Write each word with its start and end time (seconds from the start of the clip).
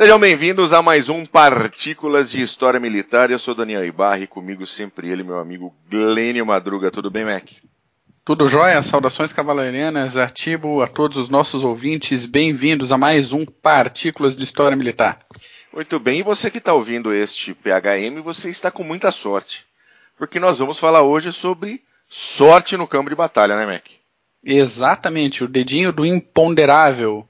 Sejam 0.00 0.18
bem-vindos 0.18 0.72
a 0.72 0.80
mais 0.80 1.10
um 1.10 1.26
Partículas 1.26 2.30
de 2.30 2.40
História 2.40 2.80
Militar. 2.80 3.30
Eu 3.30 3.38
sou 3.38 3.54
Daniel 3.54 3.84
Ibarri, 3.84 4.26
comigo 4.26 4.66
sempre 4.66 5.10
ele, 5.10 5.22
meu 5.22 5.38
amigo 5.38 5.76
Glênio 5.90 6.46
Madruga. 6.46 6.90
Tudo 6.90 7.10
bem, 7.10 7.26
Mac? 7.26 7.44
Tudo 8.24 8.48
jóia? 8.48 8.82
Saudações 8.82 9.30
cavalarianas, 9.30 10.16
Artibo, 10.16 10.80
a 10.80 10.86
todos 10.86 11.18
os 11.18 11.28
nossos 11.28 11.64
ouvintes. 11.64 12.24
Bem-vindos 12.24 12.92
a 12.92 12.96
mais 12.96 13.30
um 13.34 13.44
Partículas 13.44 14.34
de 14.34 14.42
História 14.42 14.74
Militar. 14.74 15.20
Muito 15.70 16.00
bem, 16.00 16.20
e 16.20 16.22
você 16.22 16.50
que 16.50 16.56
está 16.56 16.72
ouvindo 16.72 17.12
este 17.12 17.52
PHM, 17.52 18.22
você 18.24 18.48
está 18.48 18.70
com 18.70 18.82
muita 18.82 19.12
sorte. 19.12 19.66
Porque 20.16 20.40
nós 20.40 20.58
vamos 20.58 20.78
falar 20.78 21.02
hoje 21.02 21.30
sobre 21.30 21.82
sorte 22.08 22.74
no 22.74 22.86
campo 22.86 23.10
de 23.10 23.16
batalha, 23.16 23.54
né, 23.54 23.66
Mac? 23.66 23.84
Exatamente, 24.42 25.44
o 25.44 25.46
dedinho 25.46 25.92
do 25.92 26.06
imponderável 26.06 27.28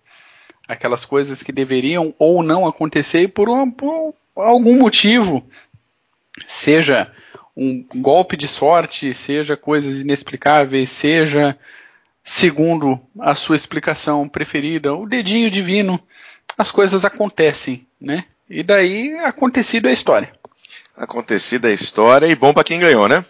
aquelas 0.71 1.05
coisas 1.05 1.43
que 1.43 1.51
deveriam 1.51 2.15
ou 2.17 2.45
não 2.45 2.65
acontecer 2.65 3.29
por, 3.29 3.49
um, 3.49 3.69
por 3.69 4.15
algum 4.37 4.79
motivo, 4.79 5.45
seja 6.47 7.11
um 7.57 7.85
golpe 7.97 8.37
de 8.37 8.47
sorte, 8.47 9.13
seja 9.13 9.57
coisas 9.57 10.01
inexplicáveis, 10.01 10.89
seja 10.91 11.59
segundo 12.23 13.01
a 13.19 13.35
sua 13.35 13.57
explicação 13.57 14.29
preferida, 14.29 14.95
o 14.95 15.09
dedinho 15.09 15.51
divino, 15.51 16.01
as 16.57 16.71
coisas 16.71 17.05
acontecem, 17.05 17.85
né? 18.01 18.25
E 18.49 18.63
daí 18.63 19.19
acontecido 19.19 19.89
é 19.89 19.91
a 19.91 19.95
história. 19.95 20.33
Acontecida 20.97 21.67
a 21.67 21.73
história 21.73 22.27
e 22.27 22.37
bom 22.37 22.53
para 22.53 22.63
quem 22.63 22.79
ganhou, 22.79 23.09
né? 23.09 23.25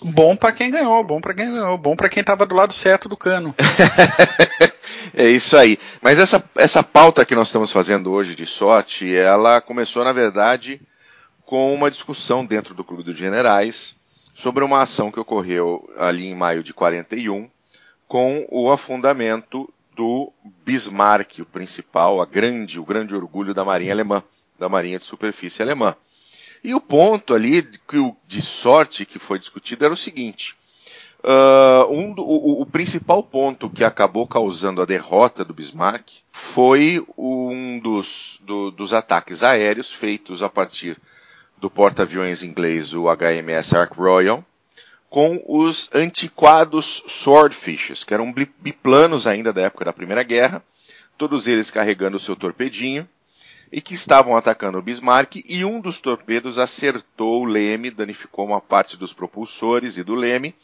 Bom 0.00 0.36
para 0.36 0.52
quem 0.52 0.70
ganhou, 0.70 1.02
bom 1.02 1.20
para 1.20 1.34
quem 1.34 1.50
ganhou, 1.50 1.76
bom 1.76 1.96
para 1.96 2.08
quem 2.08 2.20
estava 2.20 2.46
do 2.46 2.54
lado 2.54 2.72
certo 2.72 3.08
do 3.08 3.16
cano. 3.16 3.54
É 5.12 5.28
isso 5.28 5.56
aí. 5.56 5.78
Mas 6.00 6.18
essa, 6.18 6.42
essa 6.54 6.82
pauta 6.82 7.24
que 7.24 7.34
nós 7.34 7.48
estamos 7.48 7.70
fazendo 7.70 8.10
hoje 8.10 8.34
de 8.34 8.46
sorte, 8.46 9.14
ela 9.14 9.60
começou, 9.60 10.04
na 10.04 10.12
verdade, 10.12 10.80
com 11.44 11.74
uma 11.74 11.90
discussão 11.90 12.44
dentro 12.44 12.74
do 12.74 12.84
Clube 12.84 13.02
dos 13.02 13.18
Generais 13.18 13.96
sobre 14.34 14.64
uma 14.64 14.82
ação 14.82 15.10
que 15.10 15.20
ocorreu 15.20 15.88
ali 15.98 16.26
em 16.26 16.34
maio 16.34 16.62
de 16.62 16.72
41 16.72 17.48
com 18.06 18.46
o 18.50 18.70
afundamento 18.70 19.72
do 19.94 20.32
Bismarck, 20.64 21.40
o 21.40 21.46
principal, 21.46 22.20
a 22.20 22.26
grande, 22.26 22.80
o 22.80 22.84
grande 22.84 23.14
orgulho 23.14 23.54
da 23.54 23.64
Marinha 23.64 23.92
Alemã, 23.92 24.22
da 24.58 24.68
Marinha 24.68 24.98
de 24.98 25.04
Superfície 25.04 25.62
Alemã. 25.62 25.96
E 26.62 26.74
o 26.74 26.80
ponto 26.80 27.34
ali 27.34 27.62
de, 27.62 27.80
de 28.26 28.42
sorte 28.42 29.04
que 29.04 29.18
foi 29.18 29.38
discutido 29.38 29.84
era 29.84 29.94
o 29.94 29.96
seguinte: 29.96 30.56
Uh, 31.26 31.90
um, 31.90 32.14
o, 32.18 32.60
o, 32.60 32.66
principal 32.66 33.22
ponto 33.22 33.70
que 33.70 33.82
acabou 33.82 34.26
causando 34.26 34.82
a 34.82 34.84
derrota 34.84 35.42
do 35.42 35.54
Bismarck 35.54 36.06
foi 36.30 37.02
um 37.16 37.78
dos, 37.78 38.38
do, 38.42 38.70
dos 38.70 38.92
ataques 38.92 39.42
aéreos 39.42 39.90
feitos 39.90 40.42
a 40.42 40.50
partir 40.50 40.98
do 41.56 41.70
porta-aviões 41.70 42.42
inglês, 42.42 42.92
o 42.92 43.04
HMS 43.04 43.74
Ark 43.74 43.96
Royal, 43.96 44.44
com 45.08 45.42
os 45.48 45.88
antiquados 45.94 47.02
Swordfishes, 47.06 48.04
que 48.04 48.12
eram 48.12 48.30
biplanos 48.60 49.26
ainda 49.26 49.50
da 49.50 49.62
época 49.62 49.86
da 49.86 49.94
Primeira 49.94 50.22
Guerra, 50.22 50.62
todos 51.16 51.48
eles 51.48 51.70
carregando 51.70 52.18
o 52.18 52.20
seu 52.20 52.36
torpedinho, 52.36 53.08
e 53.72 53.80
que 53.80 53.94
estavam 53.94 54.36
atacando 54.36 54.76
o 54.76 54.82
Bismarck, 54.82 55.36
e 55.36 55.64
um 55.64 55.80
dos 55.80 56.02
torpedos 56.02 56.58
acertou 56.58 57.40
o 57.40 57.46
leme, 57.46 57.90
danificou 57.90 58.44
uma 58.44 58.60
parte 58.60 58.94
dos 58.94 59.14
propulsores 59.14 59.96
e 59.96 60.04
do 60.04 60.14
leme, 60.14 60.54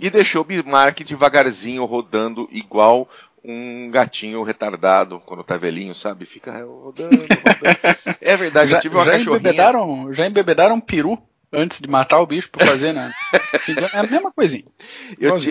e 0.00 0.08
deixou 0.08 0.42
Bismarck 0.42 1.04
devagarzinho 1.04 1.84
rodando 1.84 2.48
igual 2.50 3.08
um 3.44 3.90
gatinho 3.90 4.42
retardado 4.42 5.20
quando 5.20 5.44
tá 5.44 5.56
velhinho, 5.56 5.94
sabe? 5.94 6.24
Fica 6.24 6.52
rodando, 6.64 7.16
rodando. 7.16 8.18
É 8.20 8.36
verdade, 8.36 8.70
já, 8.70 8.76
eu 8.78 8.80
tive 8.80 8.96
uma 8.96 9.04
já 9.04 9.12
cachorrinha. 9.12 9.38
Embebedaram, 9.38 10.12
já 10.12 10.26
embebedaram 10.26 10.80
peru 10.80 11.18
antes 11.52 11.80
de 11.80 11.88
matar 11.88 12.20
o 12.20 12.26
bicho 12.26 12.50
pra 12.50 12.66
fazer, 12.66 12.92
né? 12.92 13.12
É 13.92 13.98
a 13.98 14.02
mesma 14.02 14.32
coisinha. 14.32 14.64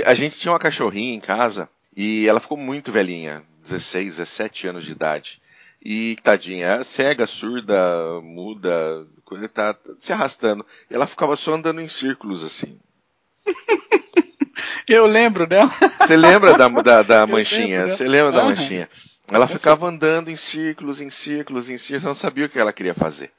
a 0.06 0.14
gente 0.14 0.38
tinha 0.38 0.52
uma 0.52 0.60
cachorrinha 0.60 1.16
em 1.16 1.20
casa 1.20 1.70
e 1.96 2.28
ela 2.28 2.40
ficou 2.40 2.58
muito 2.58 2.92
velhinha, 2.92 3.44
16, 3.64 4.18
17 4.18 4.68
anos 4.68 4.86
de 4.86 4.92
idade. 4.92 5.42
E 5.82 6.18
tadinha, 6.24 6.68
é 6.68 6.84
cega, 6.84 7.26
surda, 7.26 8.20
muda, 8.22 9.06
tá 9.54 9.76
se 9.98 10.12
arrastando. 10.12 10.66
E 10.90 10.94
ela 10.94 11.08
ficava 11.08 11.36
só 11.36 11.54
andando 11.54 11.80
em 11.82 11.88
círculos 11.88 12.44
assim. 12.44 12.80
Eu 14.90 15.06
lembro 15.06 15.46
dela. 15.46 15.72
Você 16.02 16.18
lembra 16.18 16.58
da, 16.58 16.68
da, 16.68 17.04
da 17.04 17.28
manchinha? 17.28 17.88
Você 17.88 18.08
lembra 18.08 18.32
da 18.32 18.44
manchinha? 18.44 18.90
Ela 19.28 19.48
ficava 19.48 19.88
andando 19.88 20.32
em 20.32 20.36
círculos, 20.36 21.00
em 21.00 21.12
círculos, 21.12 21.70
em 21.70 21.78
círculos, 21.78 22.04
não 22.04 22.16
sabia 22.16 22.48
o 22.48 22.50
que 22.50 22.58
ela 22.58 22.74
queria 22.74 22.96
fazer. 22.96 23.32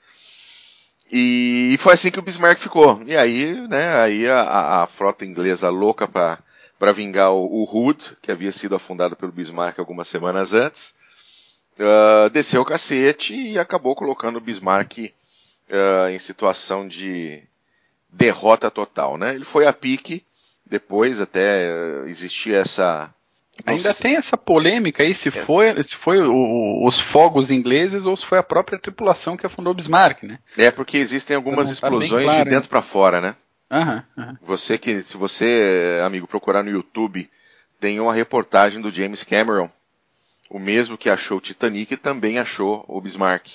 E 1.10 1.76
foi 1.80 1.94
assim 1.94 2.12
que 2.12 2.20
o 2.20 2.22
Bismarck 2.22 2.60
ficou. 2.60 3.02
E 3.04 3.16
aí, 3.16 3.66
né, 3.68 3.96
aí 3.96 4.28
a, 4.28 4.82
a 4.82 4.86
frota 4.86 5.24
inglesa 5.24 5.68
louca 5.68 6.06
para 6.06 6.92
vingar 6.92 7.32
o, 7.32 7.44
o 7.44 7.64
Hood, 7.64 8.16
que 8.22 8.30
havia 8.30 8.52
sido 8.52 8.76
afundado 8.76 9.16
pelo 9.16 9.32
Bismarck 9.32 9.76
algumas 9.80 10.06
semanas 10.06 10.54
antes, 10.54 10.94
uh, 11.80 12.30
desceu 12.30 12.62
o 12.62 12.64
cacete 12.64 13.34
e 13.34 13.58
acabou 13.58 13.96
colocando 13.96 14.36
o 14.36 14.40
Bismarck 14.40 14.98
uh, 14.98 16.08
em 16.10 16.18
situação 16.20 16.86
de 16.86 17.42
derrota 18.08 18.70
total, 18.70 19.18
né? 19.18 19.34
Ele 19.34 19.44
foi 19.44 19.66
a 19.66 19.72
pique 19.72 20.24
depois 20.70 21.20
até 21.20 21.66
eh, 21.66 22.04
existia 22.06 22.58
essa. 22.58 23.12
Ainda 23.66 23.92
tem 23.92 24.16
essa 24.16 24.38
polêmica 24.38 25.02
aí 25.02 25.12
se 25.12 25.30
foi, 25.30 25.82
se 25.82 25.94
foi 25.94 26.18
o, 26.22 26.86
os 26.86 26.98
fogos 26.98 27.50
ingleses 27.50 28.06
ou 28.06 28.16
se 28.16 28.24
foi 28.24 28.38
a 28.38 28.42
própria 28.42 28.78
tripulação 28.78 29.36
que 29.36 29.44
afundou 29.44 29.74
Bismarck, 29.74 30.22
né? 30.22 30.38
É 30.56 30.70
porque 30.70 30.96
existem 30.96 31.36
algumas 31.36 31.66
tá 31.66 31.74
explosões 31.74 32.22
claro, 32.22 32.44
de 32.44 32.50
dentro 32.50 32.70
para 32.70 32.80
fora, 32.80 33.20
né? 33.20 33.34
Uhum. 33.70 34.36
Você 34.42 34.78
que, 34.78 35.02
se 35.02 35.16
você, 35.16 36.00
amigo, 36.04 36.26
procurar 36.26 36.62
no 36.62 36.70
YouTube, 36.70 37.28
tem 37.78 38.00
uma 38.00 38.14
reportagem 38.14 38.80
do 38.80 38.90
James 38.90 39.24
Cameron, 39.24 39.70
o 40.48 40.58
mesmo 40.58 40.96
que 40.96 41.10
achou 41.10 41.36
o 41.36 41.40
Titanic 41.40 41.96
também 41.98 42.38
achou 42.38 42.84
o 42.88 43.00
Bismarck. 43.00 43.46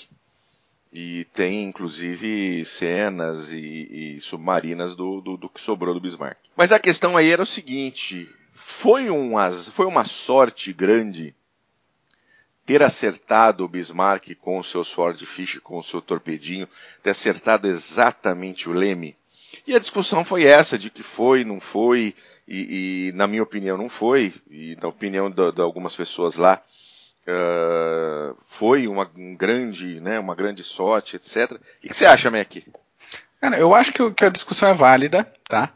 E 0.98 1.26
tem 1.26 1.66
inclusive 1.66 2.64
cenas 2.64 3.52
e, 3.52 4.16
e 4.16 4.22
submarinas 4.22 4.96
do, 4.96 5.20
do, 5.20 5.36
do, 5.36 5.50
que 5.50 5.60
sobrou 5.60 5.94
do 5.94 6.00
Bismarck. 6.00 6.38
Mas 6.56 6.72
a 6.72 6.80
questão 6.80 7.18
aí 7.18 7.30
era 7.30 7.44
o 7.44 7.46
seguinte: 7.46 8.30
foi, 8.54 9.10
um, 9.10 9.34
foi 9.74 9.86
uma 9.86 10.06
sorte 10.06 10.72
grande 10.72 11.36
ter 12.66 12.82
acertado 12.82 13.64
o 13.64 13.68
Bismarck 13.68 14.36
com 14.36 14.58
o 14.58 14.64
seu 14.64 14.84
Swordfish, 14.84 15.60
com 15.60 15.78
o 15.78 15.84
seu 15.84 16.02
torpedinho, 16.02 16.68
ter 17.04 17.12
acertado 17.12 17.68
exatamente 17.68 18.68
o 18.68 18.74
leme. 18.74 19.16
E 19.68 19.76
a 19.76 19.80
discussão 19.80 20.26
foi 20.26 20.46
essa, 20.46 20.78
de 20.78 20.90
que 20.90 21.04
foi, 21.04 21.44
não 21.44 21.60
foi, 21.60 22.16
e, 22.48 23.10
e 23.10 23.12
na 23.14 23.28
minha 23.28 23.44
opinião 23.44 23.78
não 23.78 23.90
foi, 23.90 24.34
e 24.50 24.78
na 24.82 24.88
opinião 24.88 25.30
de, 25.30 25.52
de 25.52 25.62
algumas 25.62 25.96
pessoas 25.96 26.36
lá, 26.36 26.62
uh, 27.28 28.36
foi 28.46 28.88
uma 28.88 29.10
um 29.16 29.36
grande, 29.36 30.00
né, 30.00 30.20
uma 30.20 30.36
grande 30.36 30.64
sorte, 30.64 31.16
etc. 31.16 31.54
O 31.54 31.88
que 31.88 31.94
você 31.94 32.06
acha, 32.06 32.32
Mac? 32.32 32.54
Cara, 33.42 33.58
eu 33.58 33.76
acho 33.76 33.92
que, 33.92 34.12
que 34.12 34.26
a 34.26 34.30
discussão 34.30 34.70
é 34.70 34.74
válida, 34.74 35.32
tá? 35.48 35.72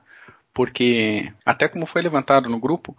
Porque, 0.54 1.32
até 1.46 1.68
como 1.68 1.86
foi 1.86 2.02
levantado 2.02 2.50
no 2.50 2.60
grupo, 2.60 2.98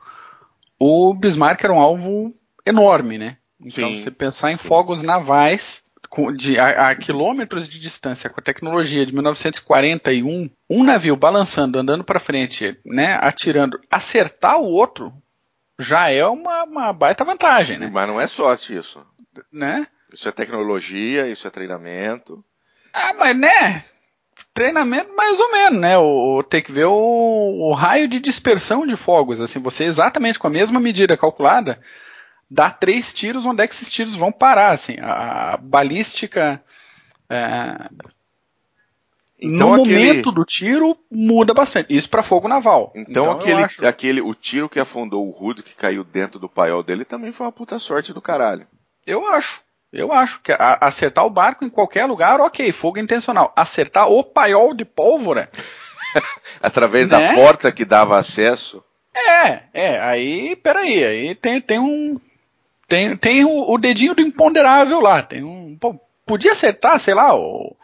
o 0.78 1.12
Bismarck 1.12 1.62
era 1.62 1.72
um 1.72 1.81
alvo 1.81 2.34
enorme, 2.65 3.19
né? 3.19 3.37
Então, 3.61 3.88
sim, 3.88 4.00
você 4.00 4.11
pensar 4.11 4.50
em 4.53 4.56
fogos 4.56 5.03
navais 5.03 5.82
de, 6.37 6.59
a, 6.59 6.88
a, 6.88 6.94
quilômetros 6.94 7.69
de 7.69 7.78
distância 7.78 8.31
com 8.31 8.41
a 8.41 8.43
tecnologia 8.43 9.05
de 9.05 9.12
1941, 9.12 10.50
um 10.69 10.82
navio 10.82 11.15
balançando, 11.15 11.78
andando 11.78 12.03
para 12.03 12.19
frente, 12.19 12.78
né, 12.84 13.19
atirando, 13.21 13.78
acertar 13.91 14.59
o 14.59 14.71
outro 14.71 15.12
já 15.81 16.11
é 16.11 16.25
uma, 16.27 16.65
uma 16.65 16.93
baita 16.93 17.25
vantagem, 17.25 17.79
né? 17.79 17.91
Mas 17.93 18.09
não 18.09 18.21
é 18.21 18.27
sorte 18.27 18.77
isso. 18.77 19.05
Né? 19.53 19.87
Isso 20.12 20.29
é 20.29 20.32
tecnologia, 20.32 21.29
isso 21.29 21.47
é 21.47 21.50
treinamento. 21.50 22.44
Ah, 22.93 23.15
mas 23.19 23.37
né? 23.37 23.85
Treinamento 24.53 25.15
mais 25.15 25.38
ou 25.38 25.53
menos, 25.53 25.81
né? 25.81 25.97
O, 25.99 26.38
o 26.38 26.43
tem 26.43 26.62
que 26.62 26.73
ver 26.73 26.87
o, 26.87 26.93
o, 26.93 27.73
raio 27.73 28.09
de 28.09 28.19
dispersão 28.19 28.87
de 28.87 28.97
fogos. 28.97 29.41
Assim, 29.41 29.61
você 29.61 29.85
exatamente 29.85 30.38
com 30.38 30.47
a 30.47 30.50
mesma 30.50 30.81
medida 30.81 31.17
calculada, 31.17 31.81
dá 32.50 32.69
três 32.71 33.15
tiros, 33.15 33.47
onde 33.47 33.62
é 33.62 33.67
que 33.67 33.75
esses 33.75 33.91
tiros 33.91 34.15
vão 34.15 34.32
parar? 34.32 34.73
Assim, 34.73 34.97
a, 35.00 35.55
a 35.55 35.56
balística 35.56 36.62
é, 37.29 37.88
então, 39.42 39.76
no 39.76 39.82
aquele... 39.82 39.98
momento 39.98 40.32
do 40.32 40.44
tiro 40.44 40.96
muda 41.10 41.54
bastante. 41.54 41.94
Isso 41.94 42.08
para 42.08 42.22
fogo 42.22 42.46
naval. 42.46 42.92
Então, 42.94 43.25
então 43.25 43.31
aquele, 43.32 43.62
acho... 43.62 43.87
aquele, 43.87 44.20
o 44.20 44.34
tiro 44.34 44.69
que 44.69 44.78
afundou 44.78 45.26
o 45.26 45.31
Rude, 45.31 45.62
que 45.62 45.75
caiu 45.75 46.04
dentro 46.04 46.38
do 46.38 46.48
paiol 46.48 46.82
dele, 46.82 47.04
também 47.04 47.32
foi 47.32 47.46
uma 47.46 47.52
puta 47.52 47.78
sorte 47.78 48.12
do 48.12 48.20
caralho. 48.20 48.66
Eu 49.06 49.26
acho. 49.26 49.62
Eu 49.92 50.12
acho 50.12 50.40
que 50.42 50.52
a, 50.52 50.78
acertar 50.82 51.25
o 51.25 51.31
barco 51.31 51.64
em 51.64 51.70
qualquer 51.70 52.04
lugar, 52.04 52.40
ok, 52.40 52.70
fogo 52.70 52.98
intencional. 52.98 53.52
Acertar 53.56 54.08
o 54.08 54.22
paiol 54.22 54.75
de 54.75 54.84
pólvora. 54.84 55.50
Através 56.62 57.08
né? 57.08 57.28
da 57.28 57.34
porta 57.34 57.72
que 57.72 57.84
dava 57.84 58.19
acesso. 58.19 58.84
É, 59.16 59.62
é, 59.72 60.00
aí, 60.00 60.54
peraí, 60.56 61.02
aí 61.02 61.34
tem, 61.34 61.60
tem 61.60 61.78
um. 61.78 62.20
Tem, 62.86 63.16
tem 63.16 63.44
o, 63.44 63.72
o 63.72 63.78
dedinho 63.78 64.14
do 64.14 64.20
imponderável 64.20 65.00
lá. 65.00 65.22
Tem 65.22 65.43
um. 65.43 65.76
Pô, 65.81 65.98
podia 66.26 66.52
acertar, 66.52 67.00
sei 67.00 67.14
lá, 67.14 67.34
o, 67.34 67.76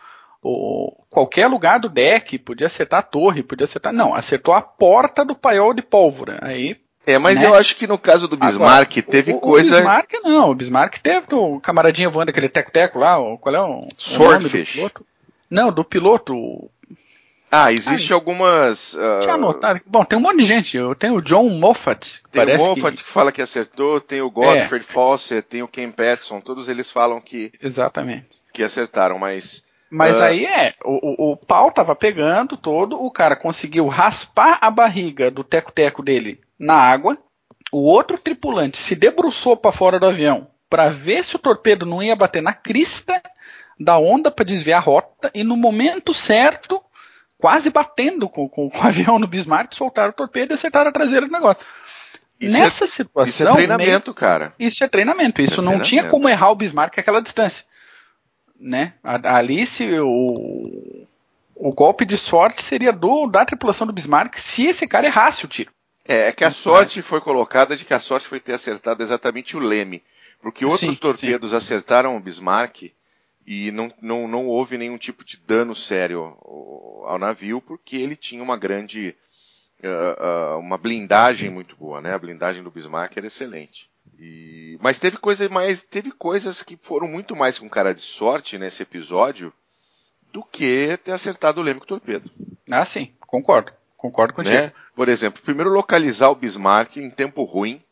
o, 0.46 1.04
qualquer 1.10 1.48
lugar 1.48 1.80
do 1.80 1.88
deck, 1.88 2.38
podia 2.38 2.66
acertar 2.66 3.00
a 3.00 3.02
torre, 3.02 3.42
podia 3.42 3.64
acertar. 3.64 3.92
Não, 3.92 4.14
acertou 4.14 4.54
a 4.54 4.62
porta 4.62 5.24
do 5.24 5.34
paiol 5.34 5.74
de 5.74 5.82
pólvora. 5.82 6.38
Aí. 6.42 6.76
É, 7.06 7.18
mas 7.18 7.40
né? 7.40 7.46
eu 7.46 7.54
acho 7.54 7.76
que 7.76 7.86
no 7.86 7.98
caso 7.98 8.26
do 8.26 8.36
Bismarck 8.36 8.98
Agora, 8.98 9.10
teve 9.12 9.32
o, 9.32 9.40
coisa. 9.40 9.74
O 9.74 9.78
Bismarck 9.78 10.12
não, 10.24 10.50
o 10.50 10.54
Bismarck 10.54 10.98
teve 10.98 11.34
o 11.34 11.60
camaradinha 11.60 12.10
voando 12.10 12.30
aquele 12.30 12.48
teco-teco 12.48 12.98
lá, 12.98 13.16
qual 13.38 13.54
é 13.54 13.62
o. 13.62 13.88
Swordfish. 13.96 14.78
Não, 15.48 15.70
do 15.70 15.84
piloto. 15.84 16.34
Ah, 17.50 17.72
existe 17.72 18.12
Ai, 18.12 18.14
algumas. 18.14 18.94
Uh... 18.94 19.20
Tinha 19.22 19.34
anotado. 19.34 19.80
Bom, 19.86 20.04
tem 20.04 20.18
um 20.18 20.22
monte 20.22 20.38
de 20.38 20.44
gente. 20.44 20.76
Eu 20.76 20.94
tenho 20.96 21.14
o 21.14 21.22
John 21.22 21.48
Moffat. 21.48 22.20
Tem 22.30 22.42
o 22.42 22.58
Moffat 22.58 22.96
que... 22.96 23.04
que... 23.04 23.08
fala 23.08 23.30
que 23.30 23.40
acertou, 23.40 24.00
tem 24.00 24.20
o 24.20 24.30
Godfrey 24.30 24.80
é. 24.80 24.84
Fawcett, 24.84 25.42
tem 25.42 25.62
o 25.62 25.68
Ken 25.68 25.90
Patterson, 25.90 26.40
todos 26.40 26.68
eles 26.68 26.90
falam 26.90 27.20
que. 27.20 27.52
Exatamente. 27.62 28.26
Que 28.52 28.64
acertaram, 28.64 29.18
mas. 29.18 29.64
Mas 29.90 30.18
uh... 30.18 30.22
aí 30.22 30.44
é, 30.44 30.74
o, 30.84 31.32
o, 31.32 31.36
pau 31.36 31.70
tava 31.70 31.94
pegando 31.94 32.56
todo, 32.56 33.00
o 33.02 33.10
cara 33.10 33.36
conseguiu 33.36 33.86
raspar 33.88 34.58
a 34.60 34.70
barriga 34.70 35.30
do 35.30 35.44
teco-teco 35.44 36.02
dele 36.02 36.40
na 36.58 36.74
água, 36.74 37.16
o 37.72 37.82
outro 37.84 38.18
tripulante 38.18 38.78
se 38.78 38.94
debruçou 38.94 39.56
para 39.56 39.72
fora 39.72 39.98
do 39.98 40.06
avião 40.06 40.48
para 40.68 40.88
ver 40.88 41.24
se 41.24 41.36
o 41.36 41.38
torpedo 41.38 41.86
não 41.86 42.02
ia 42.02 42.16
bater 42.16 42.42
na 42.42 42.52
crista 42.52 43.22
da 43.78 43.98
onda 43.98 44.30
para 44.30 44.44
desviar 44.44 44.80
a 44.80 44.84
rota, 44.84 45.30
e 45.34 45.44
no 45.44 45.56
momento 45.56 46.12
certo 46.12 46.82
quase 47.38 47.70
batendo 47.70 48.28
com, 48.28 48.48
com, 48.48 48.68
com, 48.70 48.78
o 48.78 48.82
avião 48.86 49.18
no 49.18 49.26
Bismarck, 49.26 49.74
soltaram 49.74 50.10
o 50.10 50.14
torpedo 50.14 50.52
e 50.52 50.54
acertaram 50.54 50.88
a 50.88 50.92
traseira 50.92 51.26
do 51.26 51.32
negócio. 51.32 51.64
Isso 52.40 52.56
é- 52.56 52.60
Nessa 52.60 52.84
é, 52.84 52.88
situação. 52.88 53.28
Isso 53.28 53.48
é 53.48 53.52
treinamento, 53.52 54.10
meio, 54.10 54.14
cara. 54.14 54.52
Isso 54.58 54.84
é 54.84 54.88
treinamento. 54.88 55.40
Isso 55.40 55.54
é 55.54 55.56
não 55.56 55.64
treinamento. 55.64 55.88
tinha 55.88 56.04
como 56.04 56.28
errar 56.28 56.50
o 56.50 56.56
Bismarck 56.56 56.98
àquela 56.98 57.20
distância. 57.20 57.64
Né? 58.58 58.94
Ali, 59.02 59.66
se 59.66 59.98
o, 60.00 61.06
o 61.54 61.72
golpe 61.72 62.04
de 62.04 62.16
sorte 62.16 62.62
seria 62.62 62.92
do, 62.92 63.26
da 63.26 63.44
tripulação 63.44 63.86
do 63.86 63.92
Bismarck 63.92 64.38
se 64.38 64.66
esse 64.66 64.86
cara 64.86 65.06
errasse 65.06 65.44
o 65.44 65.48
tiro. 65.48 65.70
É, 66.08 66.28
é 66.28 66.32
que 66.32 66.44
a 66.44 66.50
sorte 66.50 67.02
foi 67.02 67.20
colocada 67.20 67.76
de 67.76 67.84
que 67.84 67.92
a 67.92 67.98
sorte 67.98 68.26
foi 68.26 68.38
ter 68.38 68.52
acertado 68.52 69.02
exatamente 69.02 69.56
o 69.56 69.60
leme. 69.60 70.02
Porque 70.40 70.64
outros 70.64 70.94
sim, 70.94 70.94
torpedos 70.94 71.50
sim. 71.50 71.56
acertaram 71.56 72.16
o 72.16 72.20
Bismarck 72.20 72.92
e 73.46 73.70
não, 73.70 73.92
não, 74.00 74.28
não 74.28 74.46
houve 74.46 74.76
nenhum 74.76 74.98
tipo 74.98 75.24
de 75.24 75.36
dano 75.36 75.74
sério 75.74 76.36
ao 77.04 77.18
navio, 77.18 77.60
porque 77.60 77.96
ele 77.96 78.16
tinha 78.16 78.42
uma 78.42 78.56
grande. 78.56 79.14
Uh, 79.82 80.56
uh, 80.56 80.58
uma 80.58 80.78
blindagem 80.78 81.50
muito 81.50 81.76
boa, 81.76 82.00
né? 82.00 82.14
A 82.14 82.18
blindagem 82.18 82.62
do 82.62 82.70
Bismarck 82.70 83.16
era 83.16 83.26
excelente. 83.26 83.90
E, 84.18 84.78
mas 84.80 84.98
teve 84.98 85.16
coisa 85.18 85.48
mais, 85.48 85.82
teve 85.82 86.10
coisas 86.10 86.62
que 86.62 86.78
foram 86.80 87.06
muito 87.06 87.36
mais 87.36 87.58
com 87.58 87.68
cara 87.68 87.94
de 87.94 88.00
sorte 88.00 88.58
nesse 88.58 88.82
episódio 88.82 89.52
do 90.32 90.42
que 90.42 90.98
ter 91.04 91.12
acertado 91.12 91.60
o 91.60 91.62
leme 91.62 91.80
com 91.80 91.84
o 91.84 91.88
torpedo. 91.88 92.30
Ah, 92.70 92.84
sim, 92.84 93.12
concordo, 93.20 93.72
concordo 93.96 94.34
contigo. 94.34 94.54
Né? 94.54 94.72
Por 94.94 95.08
exemplo, 95.08 95.42
primeiro 95.42 95.70
localizar 95.70 96.30
o 96.30 96.34
Bismarck 96.34 96.96
em 96.96 97.10
tempo 97.10 97.44
ruim, 97.44 97.82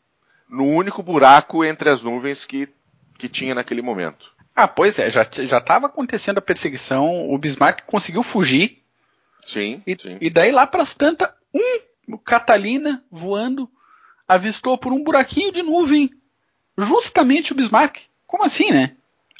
no 0.49 0.65
único 0.65 1.03
buraco 1.03 1.63
entre 1.63 1.89
as 1.89 2.01
nuvens 2.01 2.45
que, 2.45 2.69
que 3.17 3.29
tinha 3.29 3.55
naquele 3.55 3.81
momento. 3.81 4.33
Ah, 4.55 4.67
pois 4.67 4.97
é, 4.99 5.09
já 5.09 5.23
estava 5.23 5.87
acontecendo 5.87 6.37
a 6.37 6.41
perseguição, 6.41 7.29
o 7.29 7.37
Bismarck 7.37 7.83
conseguiu 7.85 8.23
fugir. 8.23 8.81
Sim. 9.41 9.83
E, 9.85 9.95
sim. 9.99 10.17
e 10.21 10.29
daí 10.29 10.51
lá 10.51 10.65
para 10.65 10.81
as 10.81 10.93
tantas, 10.93 11.29
um 11.53 12.17
Catalina 12.17 13.03
voando 13.11 13.69
avistou 14.27 14.77
por 14.77 14.91
um 14.91 15.03
buraquinho 15.03 15.51
de 15.51 15.61
nuvem 15.61 16.09
justamente 16.77 17.51
o 17.51 17.55
Bismarck. 17.55 18.01
Como 18.25 18.43
assim, 18.43 18.71
né? 18.71 18.91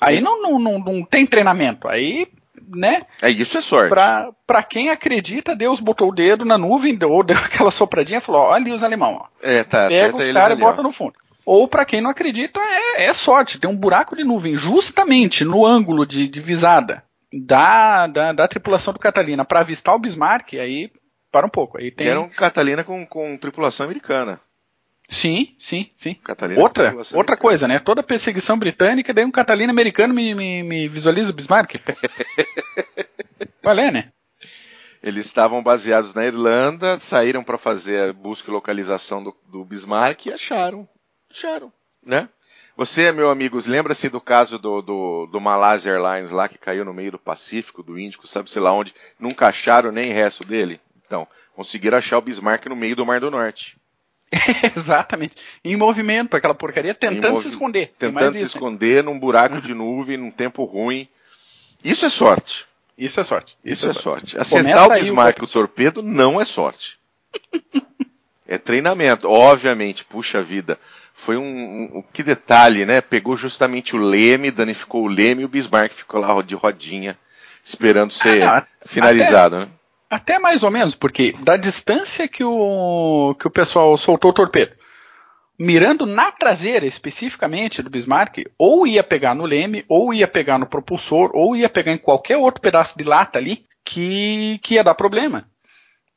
Aí 0.01 0.21
não, 0.21 0.41
não, 0.41 0.59
não, 0.59 0.79
não 0.79 1.03
tem 1.03 1.25
treinamento. 1.25 1.87
Aí, 1.87 2.27
né? 2.67 3.03
É 3.21 3.29
isso 3.29 3.57
é 3.57 3.61
sorte. 3.61 3.89
Pra, 3.89 4.29
pra 4.45 4.63
quem 4.63 4.89
acredita, 4.89 5.55
Deus 5.55 5.79
botou 5.79 6.09
o 6.09 6.15
dedo 6.15 6.45
na 6.45 6.57
nuvem, 6.57 6.97
ou 7.03 7.23
deu 7.23 7.37
aquela 7.37 7.71
sopradinha 7.71 8.19
e 8.19 8.21
falou: 8.21 8.41
olha 8.41 8.55
ali 8.55 8.71
os 8.71 8.83
alemão. 8.83 9.21
Ó. 9.21 9.27
É, 9.41 9.63
tá. 9.63 9.87
Pega 9.87 10.15
os 10.15 10.31
caras 10.31 10.57
e 10.57 10.61
bota 10.61 10.83
no 10.83 10.91
fundo. 10.91 11.13
Ou, 11.45 11.67
para 11.67 11.85
quem 11.85 12.01
não 12.01 12.09
acredita, 12.09 12.59
é, 12.59 13.05
é, 13.05 13.13
sorte. 13.13 13.59
Tem 13.59 13.69
um 13.69 13.77
buraco 13.77 14.15
de 14.15 14.23
nuvem 14.23 14.55
justamente 14.55 15.45
no 15.45 15.63
ângulo 15.63 16.03
de, 16.05 16.27
de 16.27 16.41
visada 16.41 17.03
da, 17.31 18.07
da, 18.07 18.33
da, 18.33 18.47
tripulação 18.47 18.93
do 18.93 18.99
Catalina 18.99 19.45
para 19.45 19.59
avistar 19.59 19.93
o 19.93 19.99
Bismarck, 19.99 20.53
aí 20.55 20.91
para 21.31 21.45
um 21.45 21.49
pouco. 21.49 21.77
Aí 21.77 21.91
tem... 21.91 22.07
Era 22.07 22.19
um 22.19 22.29
Catalina 22.29 22.83
com, 22.83 23.05
com 23.05 23.37
tripulação 23.37 23.85
americana. 23.85 24.39
Sim, 25.09 25.55
sim, 25.59 25.89
sim. 25.95 26.15
Catalina 26.15 26.59
outra 26.61 26.95
outra 27.13 27.37
coisa, 27.37 27.67
né? 27.67 27.79
Toda 27.79 28.01
perseguição 28.01 28.57
britânica, 28.57 29.13
daí 29.13 29.23
um 29.23 29.31
Catalina 29.31 29.71
americano 29.71 30.13
me, 30.13 30.33
me, 30.33 30.63
me 30.63 30.87
visualiza 30.87 31.31
o 31.31 31.35
Bismarck. 31.35 31.75
Qual 33.61 33.77
é, 33.77 33.91
né? 33.91 34.11
Eles 35.03 35.27
estavam 35.27 35.61
baseados 35.61 36.15
na 36.15 36.25
Irlanda, 36.25 36.99
saíram 36.99 37.43
para 37.43 37.59
fazer 37.59 38.09
a 38.09 38.13
busca 38.13 38.49
e 38.49 38.53
localização 38.53 39.23
do, 39.23 39.35
do 39.47 39.63
Bismarck 39.63 40.25
e 40.25 40.33
acharam 40.33 40.89
Acharam, 41.29 41.71
né? 42.01 42.29
Você, 42.77 43.11
meu 43.11 43.29
amigo, 43.29 43.59
lembra-se 43.65 44.09
do 44.09 44.21
caso 44.21 44.57
do, 44.57 44.81
do, 44.81 45.25
do 45.27 45.39
Malaysia 45.39 45.91
Airlines 45.91 46.31
lá 46.31 46.47
que 46.47 46.57
caiu 46.57 46.83
no 46.83 46.93
meio 46.93 47.11
do 47.11 47.19
Pacífico, 47.19 47.83
do 47.83 47.99
Índico, 47.99 48.27
sabe 48.27 48.49
sei 48.49 48.61
lá 48.61 48.71
onde, 48.71 48.93
nunca 49.19 49.47
acharam 49.47 49.91
nem 49.91 50.11
resto 50.11 50.45
dele? 50.45 50.79
Então, 51.05 51.27
conseguiram 51.53 51.97
achar 51.97 52.17
o 52.17 52.21
Bismarck 52.21 52.65
no 52.67 52.75
meio 52.75 52.95
do 52.95 53.05
Mar 53.05 53.19
do 53.19 53.31
Norte. 53.31 53.77
Exatamente. 54.75 55.35
Em 55.63 55.75
movimento, 55.75 56.35
aquela 56.35 56.55
porcaria, 56.55 56.93
tentando 56.93 57.37
se 57.41 57.47
esconder. 57.47 57.93
Tentando 57.97 58.33
se 58.33 58.43
isso, 58.43 58.57
esconder 58.57 59.03
né? 59.03 59.11
num 59.11 59.19
buraco 59.19 59.61
de 59.61 59.73
nuvem, 59.73 60.17
num 60.17 60.31
tempo 60.31 60.63
ruim. 60.63 61.07
Isso 61.83 62.05
é 62.05 62.09
sorte. 62.09 62.65
Isso 62.97 63.19
é 63.19 63.23
sorte. 63.23 63.57
Isso, 63.63 63.87
Isso 63.87 63.99
é, 63.99 64.01
sorte. 64.01 64.31
sorte. 64.31 64.37
Acertar 64.37 64.83
Começa 64.83 64.87
o 64.87 64.99
Bismarck 64.99 65.43
o... 65.43 65.47
torpedo 65.47 66.01
não 66.01 66.39
é 66.39 66.45
sorte. 66.45 66.97
é 68.47 68.57
treinamento. 68.57 69.29
Obviamente, 69.29 70.05
puxa 70.05 70.41
vida 70.41 70.79
foi 71.15 71.37
um, 71.37 71.97
um, 71.97 72.03
que 72.13 72.21
detalhe, 72.21 72.85
né? 72.85 72.99
Pegou 72.99 73.37
justamente 73.37 73.95
o 73.95 73.99
leme, 73.99 74.51
danificou 74.51 75.03
o 75.03 75.07
leme 75.07 75.41
e 75.41 75.45
o 75.45 75.49
Bismarck 75.49 75.93
ficou 75.93 76.19
lá 76.19 76.39
de 76.41 76.53
rodinha, 76.53 77.17
esperando 77.63 78.11
ser 78.11 78.43
ah, 78.43 78.67
finalizado, 78.85 79.55
até, 79.55 79.65
né? 79.65 79.71
Até 80.15 80.39
mais 80.39 80.63
ou 80.63 80.71
menos, 80.71 80.95
porque 80.95 81.35
da 81.43 81.57
distância 81.57 82.25
que 82.25 82.41
o, 82.41 83.35
que 83.37 83.47
o 83.47 83.51
pessoal 83.51 83.97
soltou 83.97 84.31
o 84.31 84.33
torpedo, 84.33 84.71
mirando 85.59 86.05
na 86.05 86.31
traseira 86.31 86.85
especificamente 86.85 87.83
do 87.83 87.89
Bismarck, 87.89 88.45
ou 88.57 88.87
ia 88.87 89.03
pegar 89.03 89.35
no 89.35 89.45
leme, 89.45 89.83
ou 89.89 90.13
ia 90.13 90.25
pegar 90.25 90.57
no 90.57 90.67
propulsor, 90.67 91.31
ou 91.33 91.53
ia 91.53 91.67
pegar 91.67 91.91
em 91.91 91.97
qualquer 91.97 92.37
outro 92.37 92.61
pedaço 92.61 92.97
de 92.97 93.03
lata 93.03 93.37
ali, 93.37 93.65
que, 93.83 94.57
que 94.63 94.75
ia 94.75 94.85
dar 94.85 94.95
problema 94.95 95.49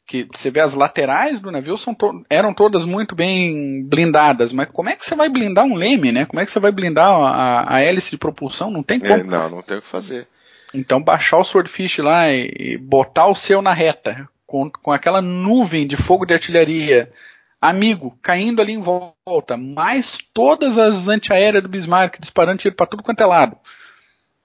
que 0.07 0.27
você 0.33 0.51
vê 0.51 0.61
as 0.61 0.73
laterais 0.73 1.39
do 1.39 1.51
navio 1.51 1.75
to 1.77 2.25
eram 2.31 2.55
todas 2.55 2.87
muito 2.87 3.15
bem 3.15 3.85
blindadas, 3.85 4.55
mas 4.55 4.69
como 4.73 4.89
é 4.89 4.97
que 4.97 5.05
você 5.05 5.15
vai 5.15 5.29
blindar 5.29 5.67
um 5.67 5.75
leme, 5.75 6.11
né? 6.11 6.25
Como 6.25 6.41
é 6.41 6.47
que 6.47 6.51
você 6.51 6.59
vai 6.59 6.73
blindar 6.73 7.11
a, 7.11 7.75
a 7.75 7.81
hélice 7.83 8.13
de 8.13 8.17
propulsão? 8.17 8.71
Não 8.71 8.83
tem 8.83 8.97
é, 8.97 9.01
como. 9.01 9.21
É, 9.21 9.23
não, 9.25 9.51
não 9.51 9.63
tem 9.63 9.77
o 9.77 9.83
que 9.83 9.87
fazer. 9.87 10.27
Então 10.75 11.03
baixar 11.03 11.39
o 11.39 11.45
Swordfish 11.45 11.99
lá 11.99 12.31
e, 12.31 12.77
botar 12.77 13.27
o 13.27 13.35
seu 13.35 13.63
na 13.63 13.73
reta, 13.73 14.29
com, 14.47 14.71
com 14.71 14.93
aquela 14.93 15.23
nuvem 15.23 15.87
de 15.87 15.97
fogo 15.97 16.27
de 16.27 16.35
artilharia, 16.35 17.13
amigo, 17.61 18.19
caindo 18.23 18.61
ali 18.61 18.73
em 18.73 18.81
volta, 18.81 19.57
mais 19.57 20.19
todas 20.33 20.79
as 20.79 21.09
antiaéreas 21.09 21.63
do 21.63 21.69
Bismarck 21.69 22.19
disparando 22.21 22.59
tiro 22.59 22.75
para 22.75 22.87
tudo 22.87 23.03
quanto 23.03 23.21
é 23.21 23.27
lado. 23.27 23.57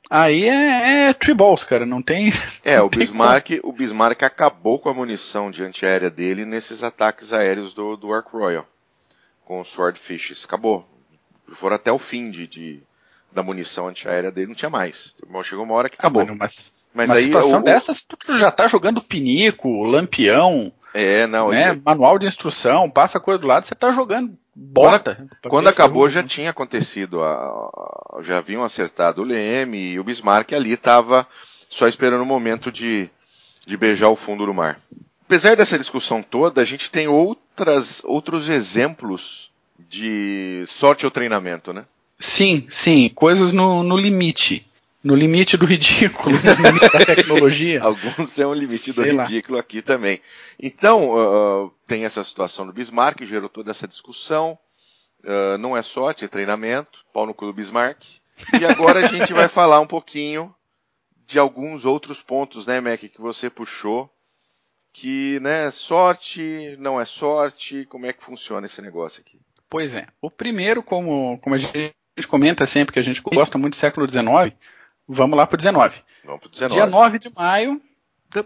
Aí 0.09 0.47
é, 0.47 1.09
é 1.09 1.33
balls, 1.33 1.63
cara, 1.63 1.85
não 1.85 2.01
tem. 2.01 2.31
É, 2.63 2.77
não 2.77 2.85
o 2.85 2.89
Bismarck, 2.89 3.59
o 3.63 3.71
Bismarck 3.71 4.21
acabou 4.23 4.77
com 4.77 4.89
a 4.89 4.93
munição 4.93 5.49
de 5.49 5.63
antiaérea 5.63 6.09
dele 6.09 6.45
nesses 6.45 6.83
ataques 6.83 7.33
aéreos 7.33 7.73
do, 7.73 7.95
do 7.95 8.13
Ark 8.13 8.29
Royal 8.31 8.67
com 9.45 9.59
os 9.59 9.69
Swordfishes. 9.69 10.45
Acabou. 10.45 10.87
Foram 11.53 11.75
até 11.75 11.91
o 11.91 11.99
fim 11.99 12.31
de, 12.31 12.47
de 12.47 12.83
da 13.33 13.43
munição 13.43 13.87
antiaérea 13.87 14.31
dele, 14.31 14.47
não 14.47 14.55
tinha 14.55 14.69
mais. 14.69 15.15
Chegou 15.43 15.65
uma 15.65 15.73
hora 15.73 15.89
que 15.89 15.95
acabou. 15.97 16.23
Ah, 16.23 16.35
mas, 16.35 16.71
mas 16.93 17.09
uma 17.09 17.17
aí 17.17 17.25
situação 17.25 17.59
o, 17.59 17.63
dessas, 17.63 18.01
tu 18.01 18.37
já 18.37 18.51
tá 18.51 18.67
jogando 18.67 19.01
pinico, 19.01 19.83
lampião. 19.83 20.71
É, 20.93 21.25
não. 21.27 21.49
Né, 21.49 21.79
Manual 21.83 22.19
de 22.19 22.27
instrução, 22.27 22.89
passa 22.89 23.17
a 23.17 23.21
coisa 23.21 23.39
do 23.39 23.47
lado, 23.47 23.65
você 23.65 23.73
tá 23.73 23.91
jogando 23.91 24.37
bota. 24.55 25.15
Quando, 25.15 25.51
quando 25.51 25.67
acabou 25.67 26.09
já 26.09 26.23
tinha 26.23 26.51
acontecido, 26.51 27.21
a, 27.21 28.21
já 28.21 28.37
haviam 28.37 28.63
acertado 28.63 29.21
o 29.21 29.25
Leme 29.25 29.93
e 29.93 29.99
o 29.99 30.03
Bismarck 30.03 30.53
ali 30.53 30.73
estava 30.73 31.27
só 31.69 31.87
esperando 31.87 32.21
o 32.21 32.25
momento 32.25 32.71
de, 32.71 33.09
de 33.65 33.75
beijar 33.75 34.09
o 34.09 34.15
fundo 34.15 34.45
do 34.45 34.53
mar. 34.53 34.79
Apesar 35.25 35.55
dessa 35.55 35.77
discussão 35.77 36.21
toda, 36.21 36.61
a 36.61 36.65
gente 36.65 36.91
tem 36.91 37.07
outras, 37.07 38.01
outros 38.03 38.49
exemplos 38.49 39.51
de 39.79 40.65
sorte 40.67 41.05
ou 41.05 41.11
treinamento, 41.11 41.73
né? 41.73 41.85
Sim, 42.23 42.65
sim, 42.69 43.09
coisas 43.09 43.51
no, 43.51 43.83
no 43.83 43.97
limite. 43.97 44.65
No 45.03 45.13
limite 45.13 45.57
do 45.57 45.65
ridículo, 45.65 46.33
no 46.41 46.67
limite 46.67 46.89
da 46.89 47.05
tecnologia. 47.05 47.83
Alguns 47.83 48.39
é 48.39 48.47
um 48.47 48.53
limite 48.53 48.93
Sei 48.93 49.11
do 49.11 49.17
lá. 49.17 49.23
ridículo 49.23 49.59
aqui 49.59 49.81
também. 49.81 50.21
Então, 50.57 51.11
uh, 51.11 51.69
tem 51.85 52.05
essa 52.05 52.23
situação 52.23 52.65
do 52.65 52.71
Bismarck, 52.71 53.25
gerou 53.25 53.49
toda 53.49 53.71
essa 53.71 53.85
discussão. 53.85 54.57
Uh, 55.21 55.57
não 55.57 55.75
é 55.75 55.81
sorte, 55.81 56.23
é 56.23 56.29
treinamento. 56.29 56.99
Pau 57.13 57.25
no 57.25 57.33
cu 57.33 57.45
do 57.45 57.53
Bismarck. 57.53 58.01
E 58.57 58.65
agora 58.65 59.05
a 59.05 59.07
gente 59.07 59.33
vai 59.33 59.49
falar 59.49 59.81
um 59.81 59.87
pouquinho 59.87 60.55
de 61.27 61.37
alguns 61.37 61.83
outros 61.83 62.21
pontos, 62.21 62.65
né, 62.65 62.79
Mac, 62.79 63.01
que 63.01 63.19
você 63.19 63.49
puxou. 63.49 64.09
Que, 64.93 65.41
né, 65.41 65.69
sorte, 65.71 66.77
não 66.79 67.01
é 67.01 67.03
sorte, 67.03 67.85
como 67.87 68.05
é 68.05 68.13
que 68.13 68.23
funciona 68.23 68.65
esse 68.65 68.81
negócio 68.81 69.19
aqui? 69.19 69.41
Pois 69.69 69.93
é. 69.93 70.07
O 70.21 70.31
primeiro, 70.31 70.81
como, 70.81 71.37
como 71.39 71.55
a 71.55 71.57
gente 71.57 71.93
comenta 72.27 72.65
sempre, 72.67 72.93
que 72.93 72.99
a 72.99 73.03
gente 73.03 73.21
gosta 73.21 73.57
muito 73.57 73.73
do 73.73 73.77
século 73.77 74.09
XIX, 74.09 74.55
vamos 75.07 75.37
lá 75.37 75.47
para 75.47 75.55
o 75.55 75.57
19. 75.57 76.01
Vamos 76.23 76.41
para 76.41 76.47
o 76.47 76.51
19. 76.51 76.73
Dia 76.73 76.85
9 76.85 77.19
de 77.19 77.31
maio, 77.33 77.81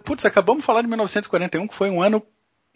putz, 0.04 0.26
acabamos 0.26 0.62
de 0.62 0.66
falar 0.66 0.82
de 0.82 0.88
1941, 0.88 1.68
que 1.68 1.76
foi 1.76 1.90
um 1.90 2.02
ano 2.02 2.24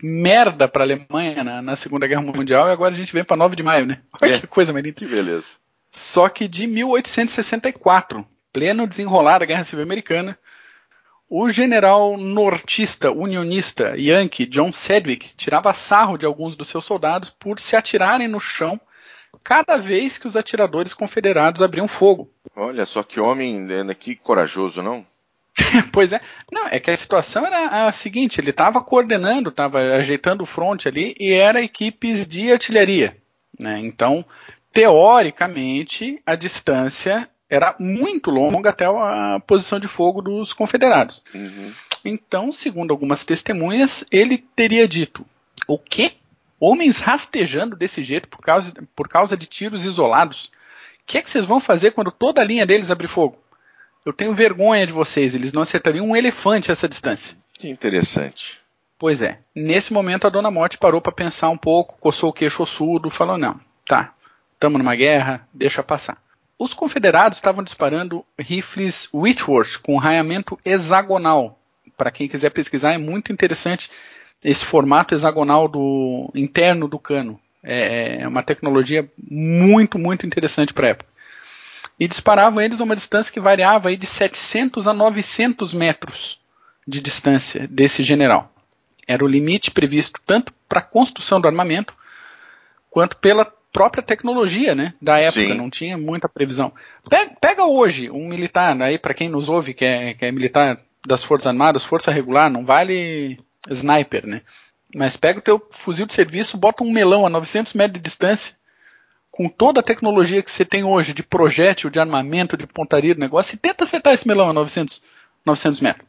merda 0.03 0.67
para 0.67 0.83
a 0.83 0.85
Alemanha 0.85 1.43
na, 1.43 1.61
na, 1.61 1.75
Segunda 1.75 2.07
Guerra 2.07 2.21
Mundial, 2.21 2.67
e 2.67 2.71
agora 2.71 2.93
a 2.93 2.97
gente 2.97 3.13
vem 3.13 3.23
para 3.23 3.37
9 3.37 3.55
de 3.55 3.63
maio, 3.63 3.85
né? 3.85 4.01
Olha 4.21 4.35
é, 4.35 4.39
que 4.39 4.47
coisa 4.47 4.71
linda. 4.73 4.93
Que 4.93 5.05
beleza. 5.05 5.55
Só 5.91 6.27
que 6.29 6.47
de 6.47 6.67
1864, 6.67 8.25
pleno 8.51 8.87
desenrolar 8.87 9.39
da 9.39 9.45
Guerra 9.45 9.63
Civil 9.63 9.83
Americana, 9.83 10.37
o 11.29 11.49
general 11.49 12.17
nortista, 12.17 13.11
unionista, 13.11 13.95
Yankee, 13.97 14.45
John 14.45 14.73
Sedgwick, 14.73 15.35
tirava 15.35 15.71
sarro 15.71 16.17
de 16.17 16.25
alguns 16.25 16.55
dos 16.55 16.67
seus 16.67 16.83
soldados 16.83 17.29
por 17.29 17.59
se 17.59 17.75
atirarem 17.75 18.27
no 18.27 18.39
chão 18.39 18.79
cada 19.43 19.77
vez 19.77 20.17
que 20.17 20.27
os 20.27 20.35
atiradores 20.35 20.93
confederados 20.93 21.61
abriam 21.61 21.87
fogo. 21.87 22.29
Olha 22.55 22.85
só 22.85 23.03
que 23.03 23.19
homem, 23.19 23.67
que 23.99 24.15
corajoso, 24.15 24.81
não? 24.81 25.05
pois 25.91 26.13
é. 26.13 26.21
Não, 26.51 26.67
é 26.67 26.79
que 26.79 26.89
a 26.91 26.95
situação 26.95 27.45
era 27.45 27.87
a 27.87 27.91
seguinte: 27.91 28.39
ele 28.39 28.51
estava 28.51 28.81
coordenando, 28.81 29.49
estava 29.49 29.79
ajeitando 29.79 30.43
o 30.43 30.47
fronte 30.47 30.87
ali 30.87 31.15
e 31.19 31.33
era 31.33 31.61
equipes 31.61 32.27
de 32.27 32.51
artilharia. 32.51 33.17
Né? 33.59 33.79
Então, 33.79 34.25
teoricamente, 34.73 36.21
a 36.25 36.35
distância 36.35 37.29
era 37.49 37.75
muito 37.77 38.31
longa 38.31 38.69
até 38.69 38.85
a 38.85 39.41
posição 39.45 39.79
de 39.79 39.87
fogo 39.87 40.21
dos 40.21 40.53
confederados. 40.53 41.21
Uhum. 41.35 41.73
Então, 42.03 42.51
segundo 42.51 42.91
algumas 42.91 43.25
testemunhas, 43.25 44.05
ele 44.09 44.37
teria 44.37 44.87
dito: 44.87 45.25
o 45.67 45.77
quê? 45.77 46.13
Homens 46.63 46.99
rastejando 46.99 47.75
desse 47.75 48.03
jeito 48.03 48.27
por 48.27 48.39
causa, 48.41 48.71
por 48.95 49.09
causa 49.09 49.35
de 49.35 49.47
tiros 49.47 49.83
isolados? 49.83 50.45
O 50.45 51.07
que 51.07 51.17
é 51.17 51.21
que 51.23 51.29
vocês 51.31 51.43
vão 51.43 51.59
fazer 51.59 51.89
quando 51.89 52.11
toda 52.11 52.39
a 52.39 52.45
linha 52.45 52.67
deles 52.67 52.91
abrir 52.91 53.07
fogo? 53.07 53.35
Eu 54.05 54.13
tenho 54.13 54.35
vergonha 54.35 54.85
de 54.85 54.93
vocês, 54.93 55.33
eles 55.33 55.51
não 55.51 55.63
acertariam 55.63 56.05
um 56.05 56.15
elefante 56.15 56.69
a 56.69 56.73
essa 56.73 56.87
distância. 56.87 57.35
Que 57.57 57.67
interessante. 57.67 58.61
Pois 58.99 59.23
é. 59.23 59.39
Nesse 59.55 59.91
momento 59.91 60.27
a 60.27 60.29
Dona 60.29 60.51
Morte 60.51 60.77
parou 60.77 61.01
para 61.01 61.11
pensar 61.11 61.49
um 61.49 61.57
pouco, 61.57 61.97
coçou 61.99 62.29
o 62.29 62.33
queixo 62.33 62.61
ossudo, 62.61 63.09
falou: 63.09 63.39
não, 63.39 63.59
tá, 63.87 64.13
estamos 64.53 64.77
numa 64.77 64.95
guerra, 64.95 65.47
deixa 65.51 65.81
passar. 65.81 66.21
Os 66.59 66.75
confederados 66.75 67.39
estavam 67.39 67.63
disparando 67.63 68.23
rifles 68.37 69.09
Whitworth 69.11 69.79
com 69.81 69.97
raiamento 69.97 70.59
hexagonal. 70.63 71.57
Para 71.97 72.11
quem 72.11 72.27
quiser 72.27 72.51
pesquisar, 72.51 72.93
é 72.93 72.99
muito 72.99 73.33
interessante 73.33 73.89
esse 74.43 74.65
formato 74.65 75.13
hexagonal 75.13 75.67
do 75.67 76.31
interno 76.33 76.87
do 76.87 76.99
cano. 76.99 77.39
É, 77.63 78.21
é 78.21 78.27
uma 78.27 78.41
tecnologia 78.41 79.07
muito, 79.29 79.99
muito 79.99 80.25
interessante 80.25 80.73
para 80.73 80.87
a 80.87 80.89
época 80.89 81.11
e 82.01 82.07
disparavam 82.07 82.59
eles 82.59 82.81
a 82.81 82.83
uma 82.83 82.95
distância 82.95 83.31
que 83.31 83.39
variava 83.39 83.89
aí 83.89 83.95
de 83.95 84.07
700 84.07 84.87
a 84.87 84.93
900 84.93 85.71
metros 85.71 86.39
de 86.87 86.99
distância 86.99 87.67
desse 87.67 88.01
general. 88.01 88.51
Era 89.07 89.23
o 89.23 89.27
limite 89.27 89.69
previsto 89.69 90.19
tanto 90.25 90.51
para 90.67 90.79
a 90.79 90.83
construção 90.83 91.39
do 91.39 91.47
armamento 91.47 91.93
quanto 92.89 93.17
pela 93.17 93.45
própria 93.71 94.01
tecnologia 94.01 94.73
né, 94.73 94.95
da 94.99 95.19
época, 95.19 95.45
Sim. 95.45 95.53
não 95.53 95.69
tinha 95.69 95.95
muita 95.95 96.27
previsão. 96.27 96.73
Pega, 97.07 97.33
pega 97.39 97.65
hoje 97.65 98.09
um 98.09 98.27
militar, 98.27 98.81
aí 98.81 98.97
para 98.97 99.13
quem 99.13 99.29
nos 99.29 99.47
ouve 99.47 99.75
que 99.75 99.85
é, 99.85 100.15
que 100.15 100.25
é 100.25 100.31
militar 100.31 100.79
das 101.05 101.23
Forças 101.23 101.45
Armadas, 101.45 101.85
Força 101.85 102.11
Regular, 102.11 102.49
não 102.49 102.65
vale 102.65 103.37
sniper, 103.69 104.25
né? 104.25 104.41
Mas 104.93 105.15
pega 105.15 105.39
o 105.39 105.41
teu 105.41 105.65
fuzil 105.71 106.05
de 106.05 106.13
serviço, 106.13 106.57
bota 106.57 106.83
um 106.83 106.91
melão 106.91 107.25
a 107.25 107.29
900 107.29 107.73
metros 107.73 107.93
de 107.93 108.03
distância 108.03 108.55
com 109.31 109.47
toda 109.47 109.79
a 109.79 109.83
tecnologia 109.83 110.43
que 110.43 110.51
você 110.51 110.65
tem 110.65 110.83
hoje 110.83 111.13
de 111.13 111.23
projétil, 111.23 111.89
de 111.89 111.99
armamento, 111.99 112.57
de 112.57 112.67
pontaria 112.67 113.15
do 113.15 113.19
negócio, 113.19 113.55
e 113.55 113.57
tenta 113.57 113.85
acertar 113.85 114.13
esse 114.13 114.27
melão 114.27 114.49
a 114.49 114.53
900, 114.53 115.01
900 115.45 115.79
metros, 115.79 116.05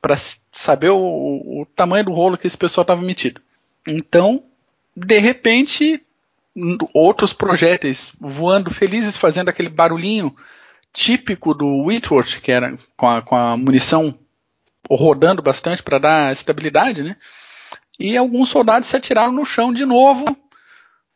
para 0.00 0.16
saber 0.52 0.90
o, 0.90 0.96
o, 0.96 1.66
tamanho 1.74 2.04
do 2.04 2.12
rolo 2.12 2.38
que 2.38 2.46
esse 2.46 2.56
pessoal 2.56 2.82
estava 2.82 3.02
metido. 3.02 3.40
Então, 3.86 4.44
de 4.96 5.18
repente, 5.18 6.00
outros 6.94 7.32
projéteis 7.32 8.12
voando 8.20 8.70
felizes, 8.70 9.16
fazendo 9.16 9.48
aquele 9.48 9.68
barulhinho 9.68 10.34
típico 10.92 11.52
do 11.54 11.84
Whitworth, 11.84 12.40
que 12.40 12.52
era 12.52 12.78
com 12.96 13.08
a, 13.08 13.20
com 13.20 13.36
a 13.36 13.56
munição 13.56 14.16
rodando 14.90 15.42
bastante 15.42 15.82
para 15.82 15.98
dar 15.98 16.32
estabilidade, 16.32 17.02
né? 17.02 17.16
E 17.98 18.16
alguns 18.16 18.48
soldados 18.48 18.88
se 18.88 18.96
atiraram 18.96 19.32
no 19.32 19.44
chão 19.44 19.72
de 19.72 19.84
novo 19.84 20.24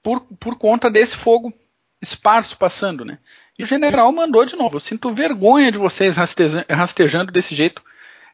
por, 0.03 0.21
por 0.39 0.57
conta 0.57 0.91
desse 0.91 1.17
fogo 1.17 1.53
esparso 2.01 2.57
passando, 2.57 3.05
né? 3.05 3.19
E 3.59 3.63
o 3.63 3.67
general 3.67 4.13
mandou 4.13 4.45
de 4.45 4.57
novo. 4.57 4.77
Eu 4.77 4.81
sinto 4.81 5.15
vergonha 5.15 5.73
de 5.73 5.79
vocês 5.79 6.17
rastejando 6.69 7.33
desse 7.33 7.55
jeito. 7.55 7.83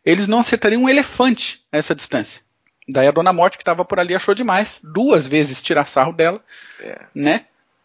Eles 0.05 0.27
não 0.27 0.41
acertariam 0.41 0.83
um 0.83 0.89
elefante 0.89 1.63
nessa 1.73 1.95
distância. 1.95 2.43
Daí 2.89 3.07
a 3.07 3.13
Dona 3.13 3.33
Morte, 3.33 3.57
que 3.57 3.63
estava 3.63 3.85
por 3.85 4.01
ali, 4.01 4.15
achou 4.15 4.35
demais. 4.35 4.81
Duas 4.83 5.27
vezes 5.27 5.63
tirar 5.63 5.87
sarro 5.87 6.13
dela, 6.13 6.43
é. 6.81 7.03
né? 7.15 7.45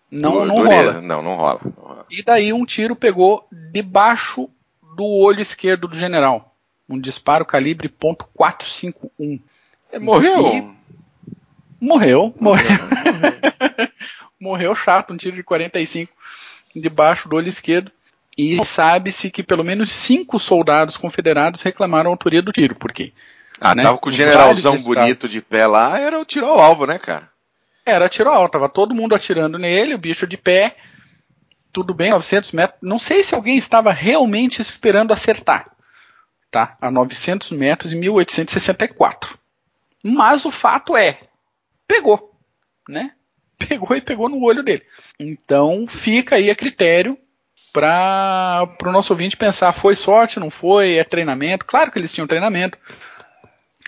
Não, 0.09 0.45
não 0.45 0.63
rola. 0.63 1.01
Não, 1.01 1.21
não 1.21 1.35
rola. 1.35 1.59
Não 1.63 1.83
rola. 1.83 2.05
E 2.09 2.23
daí 2.23 2.53
um 2.53 2.65
tiro 2.65 2.95
pegou 2.95 3.47
debaixo 3.51 4.49
do 4.95 5.05
olho 5.05 5.41
esquerdo 5.41 5.87
do 5.87 5.95
general. 5.95 6.54
Um 6.87 6.99
disparo 6.99 7.45
calibre 7.45 7.89
.451. 7.89 9.39
É, 9.91 9.99
morreu? 9.99 10.75
Morreu, 11.79 12.33
morreu. 12.39 12.65
Morreu, 14.39 14.75
chato, 14.75 15.13
um 15.13 15.17
tiro 15.17 15.35
de 15.35 15.43
45 15.43 16.11
debaixo 16.75 17.27
do 17.29 17.35
olho 17.35 17.47
esquerdo. 17.47 17.91
E 18.37 18.63
sabe-se 18.65 19.31
que 19.31 19.41
pelo 19.41 19.63
menos 19.63 19.91
cinco 19.91 20.39
soldados 20.39 20.97
confederados 20.97 21.61
reclamaram 21.61 22.09
a 22.09 22.13
autoria 22.13 22.41
do 22.41 22.51
tiro. 22.51 22.75
Por 22.75 22.91
quê? 22.91 23.13
Ah, 23.59 23.73
né? 23.73 23.83
tava 23.83 23.97
com 23.97 24.09
o 24.09 24.11
generalzão 24.11 24.75
bonito 24.83 25.29
de 25.29 25.41
pé 25.41 25.65
lá, 25.65 25.97
era 25.97 26.19
o 26.19 26.25
tiro 26.25 26.45
ao 26.45 26.59
alvo, 26.59 26.85
né, 26.85 26.99
cara? 26.99 27.29
Era 27.85 28.09
tiro 28.09 28.29
ao 28.29 28.35
alvo, 28.35 28.49
tava 28.49 28.67
todo 28.67 28.93
mundo 28.93 29.15
atirando 29.15 29.57
nele, 29.57 29.95
o 29.95 29.97
bicho 29.97 30.27
de 30.27 30.35
pé, 30.35 30.75
tudo 31.71 31.93
bem, 31.93 32.11
900 32.11 32.51
metros. 32.51 32.79
Não 32.81 32.99
sei 32.99 33.23
se 33.23 33.33
alguém 33.33 33.57
estava 33.57 33.93
realmente 33.93 34.61
esperando 34.61 35.13
acertar, 35.13 35.67
tá? 36.55 36.77
A 36.79 36.89
900 36.89 37.51
metros 37.51 37.91
em 37.91 37.99
1864. 37.99 39.37
Mas 40.01 40.45
o 40.45 40.51
fato 40.51 40.95
é, 40.95 41.19
pegou, 41.85 42.33
né? 42.87 43.11
Pegou 43.59 43.95
e 43.95 44.01
pegou 44.01 44.29
no 44.29 44.43
olho 44.43 44.63
dele. 44.63 44.83
Então 45.19 45.85
fica 45.87 46.35
aí 46.35 46.49
a 46.49 46.55
critério 46.55 47.17
para 47.73 48.67
o 48.85 48.91
nosso 48.91 49.11
ouvinte 49.11 49.35
pensar: 49.35 49.73
foi 49.73 49.95
sorte, 49.95 50.39
não 50.39 50.49
foi, 50.49 50.95
é 50.95 51.03
treinamento? 51.03 51.65
Claro 51.65 51.89
que 51.89 51.97
eles 51.97 52.13
tinham 52.13 52.27
treinamento, 52.27 52.77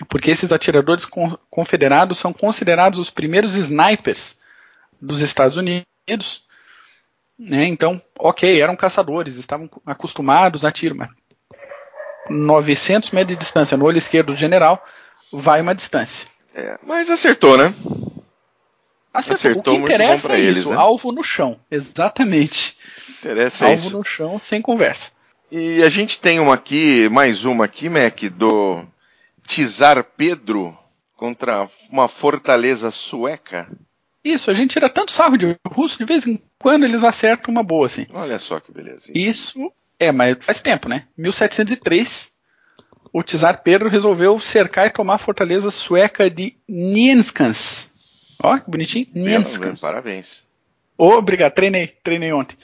porque 0.08 0.30
esses 0.30 0.52
atiradores 0.52 1.06
confederados 1.50 2.18
são 2.18 2.32
considerados 2.32 2.98
os 2.98 3.10
primeiros 3.10 3.56
snipers 3.56 4.36
dos 5.00 5.20
Estados 5.20 5.58
Unidos. 5.58 6.46
Né? 7.38 7.66
Então, 7.66 8.02
ok, 8.18 8.60
eram 8.60 8.74
caçadores, 8.74 9.36
estavam 9.36 9.70
acostumados 9.86 10.64
a 10.64 10.72
tiro, 10.72 10.96
mas 10.96 11.10
900 12.28 13.10
metros 13.10 13.36
de 13.36 13.40
distância 13.40 13.76
no 13.76 13.84
olho 13.84 13.98
esquerdo 13.98 14.28
do 14.28 14.36
general 14.36 14.84
vai 15.32 15.60
uma 15.60 15.74
distância. 15.74 16.26
É, 16.54 16.78
mas 16.82 17.10
acertou, 17.10 17.56
né? 17.56 17.74
Acertou. 19.12 19.34
acertou 19.34 19.74
o 19.74 19.78
que 19.78 19.84
interessa 19.84 20.32
é 20.32 20.40
eles, 20.40 20.58
isso, 20.58 20.70
né? 20.70 20.76
alvo 20.76 21.12
no 21.12 21.24
chão. 21.24 21.58
Exatamente. 21.70 22.76
Interessa 23.18 23.66
alvo 23.66 23.76
isso. 23.76 23.96
no 23.98 24.04
chão, 24.04 24.38
sem 24.38 24.60
conversa. 24.60 25.10
E 25.50 25.82
a 25.82 25.88
gente 25.88 26.20
tem 26.20 26.38
uma 26.38 26.54
aqui, 26.54 27.08
mais 27.08 27.44
uma 27.44 27.64
aqui, 27.64 27.88
Mac, 27.88 28.20
do 28.24 28.84
Tizar 29.46 30.04
Pedro 30.16 30.76
contra 31.16 31.68
uma 31.90 32.06
fortaleza 32.06 32.90
sueca. 32.90 33.66
Isso, 34.22 34.50
a 34.50 34.54
gente 34.54 34.72
tira 34.72 34.90
tanto 34.90 35.10
sarro 35.10 35.38
de 35.38 35.56
russo, 35.66 35.96
de 35.98 36.04
vez 36.04 36.26
em 36.26 36.40
quando 36.58 36.84
eles 36.84 37.02
acertam 37.02 37.52
uma 37.52 37.62
boa, 37.62 37.86
assim. 37.86 38.06
Olha 38.12 38.38
só 38.38 38.60
que 38.60 38.70
beleza. 38.70 39.10
Isso, 39.14 39.72
é, 39.98 40.12
mas 40.12 40.36
faz 40.40 40.60
tempo, 40.60 40.88
né? 40.88 41.06
1703, 41.16 42.32
o 43.12 43.22
Tsar 43.22 43.62
Pedro 43.62 43.88
resolveu 43.88 44.38
cercar 44.38 44.86
e 44.86 44.90
tomar 44.90 45.14
a 45.14 45.18
fortaleza 45.18 45.70
sueca 45.70 46.30
de 46.30 46.56
Nienskans. 46.68 47.90
Ó, 48.42 48.58
que 48.58 48.70
bonitinho. 48.70 49.06
Nienskans. 49.14 49.80
Parabéns. 49.80 50.46
Obrigado, 50.96 51.52
treinei, 51.54 51.88
treinei 52.02 52.32
ontem. 52.32 52.56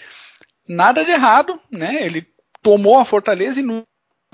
Nada 0.66 1.04
de 1.04 1.10
errado, 1.10 1.60
né? 1.70 2.04
Ele 2.04 2.26
tomou 2.62 2.98
a 2.98 3.04
fortaleza 3.04 3.60
e 3.60 3.62
no 3.62 3.84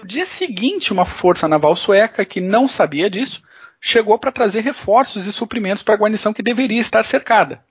dia 0.04 0.24
seguinte 0.24 0.92
uma 0.92 1.04
força 1.04 1.48
naval 1.48 1.76
sueca 1.76 2.24
que 2.24 2.40
não 2.40 2.68
sabia 2.68 3.10
disso 3.10 3.42
chegou 3.80 4.18
para 4.18 4.32
trazer 4.32 4.60
reforços 4.60 5.26
e 5.26 5.32
suprimentos 5.32 5.82
para 5.82 5.94
a 5.94 5.96
guarnição 5.96 6.32
que 6.32 6.42
deveria 6.42 6.80
estar 6.80 7.02
cercada 7.02 7.64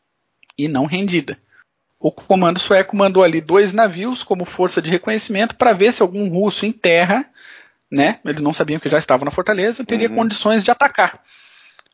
e 0.58 0.68
não 0.68 0.86
rendida. 0.86 1.40
O 2.00 2.12
comando 2.12 2.60
sueco 2.60 2.96
mandou 2.96 3.24
ali 3.24 3.42
dois 3.42 3.74
navios 3.74 4.24
como 4.24 4.46
força 4.46 4.82
de 4.82 4.90
reconhecimento 4.90 5.56
para 5.56 5.74
ver 5.74 5.92
se 5.92 6.02
algum 6.02 6.30
russo 6.30 6.66
em 6.66 6.72
terra, 6.72 7.26
né, 7.92 8.20
eles 8.24 8.42
não 8.42 8.54
sabiam 8.54 8.80
que 8.80 8.90
já 8.90 8.98
estava 8.98 9.26
na 9.26 9.32
fortaleza, 9.32 9.84
teria 9.84 10.10
uhum. 10.10 10.16
condições 10.16 10.64
de 10.64 10.72
atacar. 10.72 11.22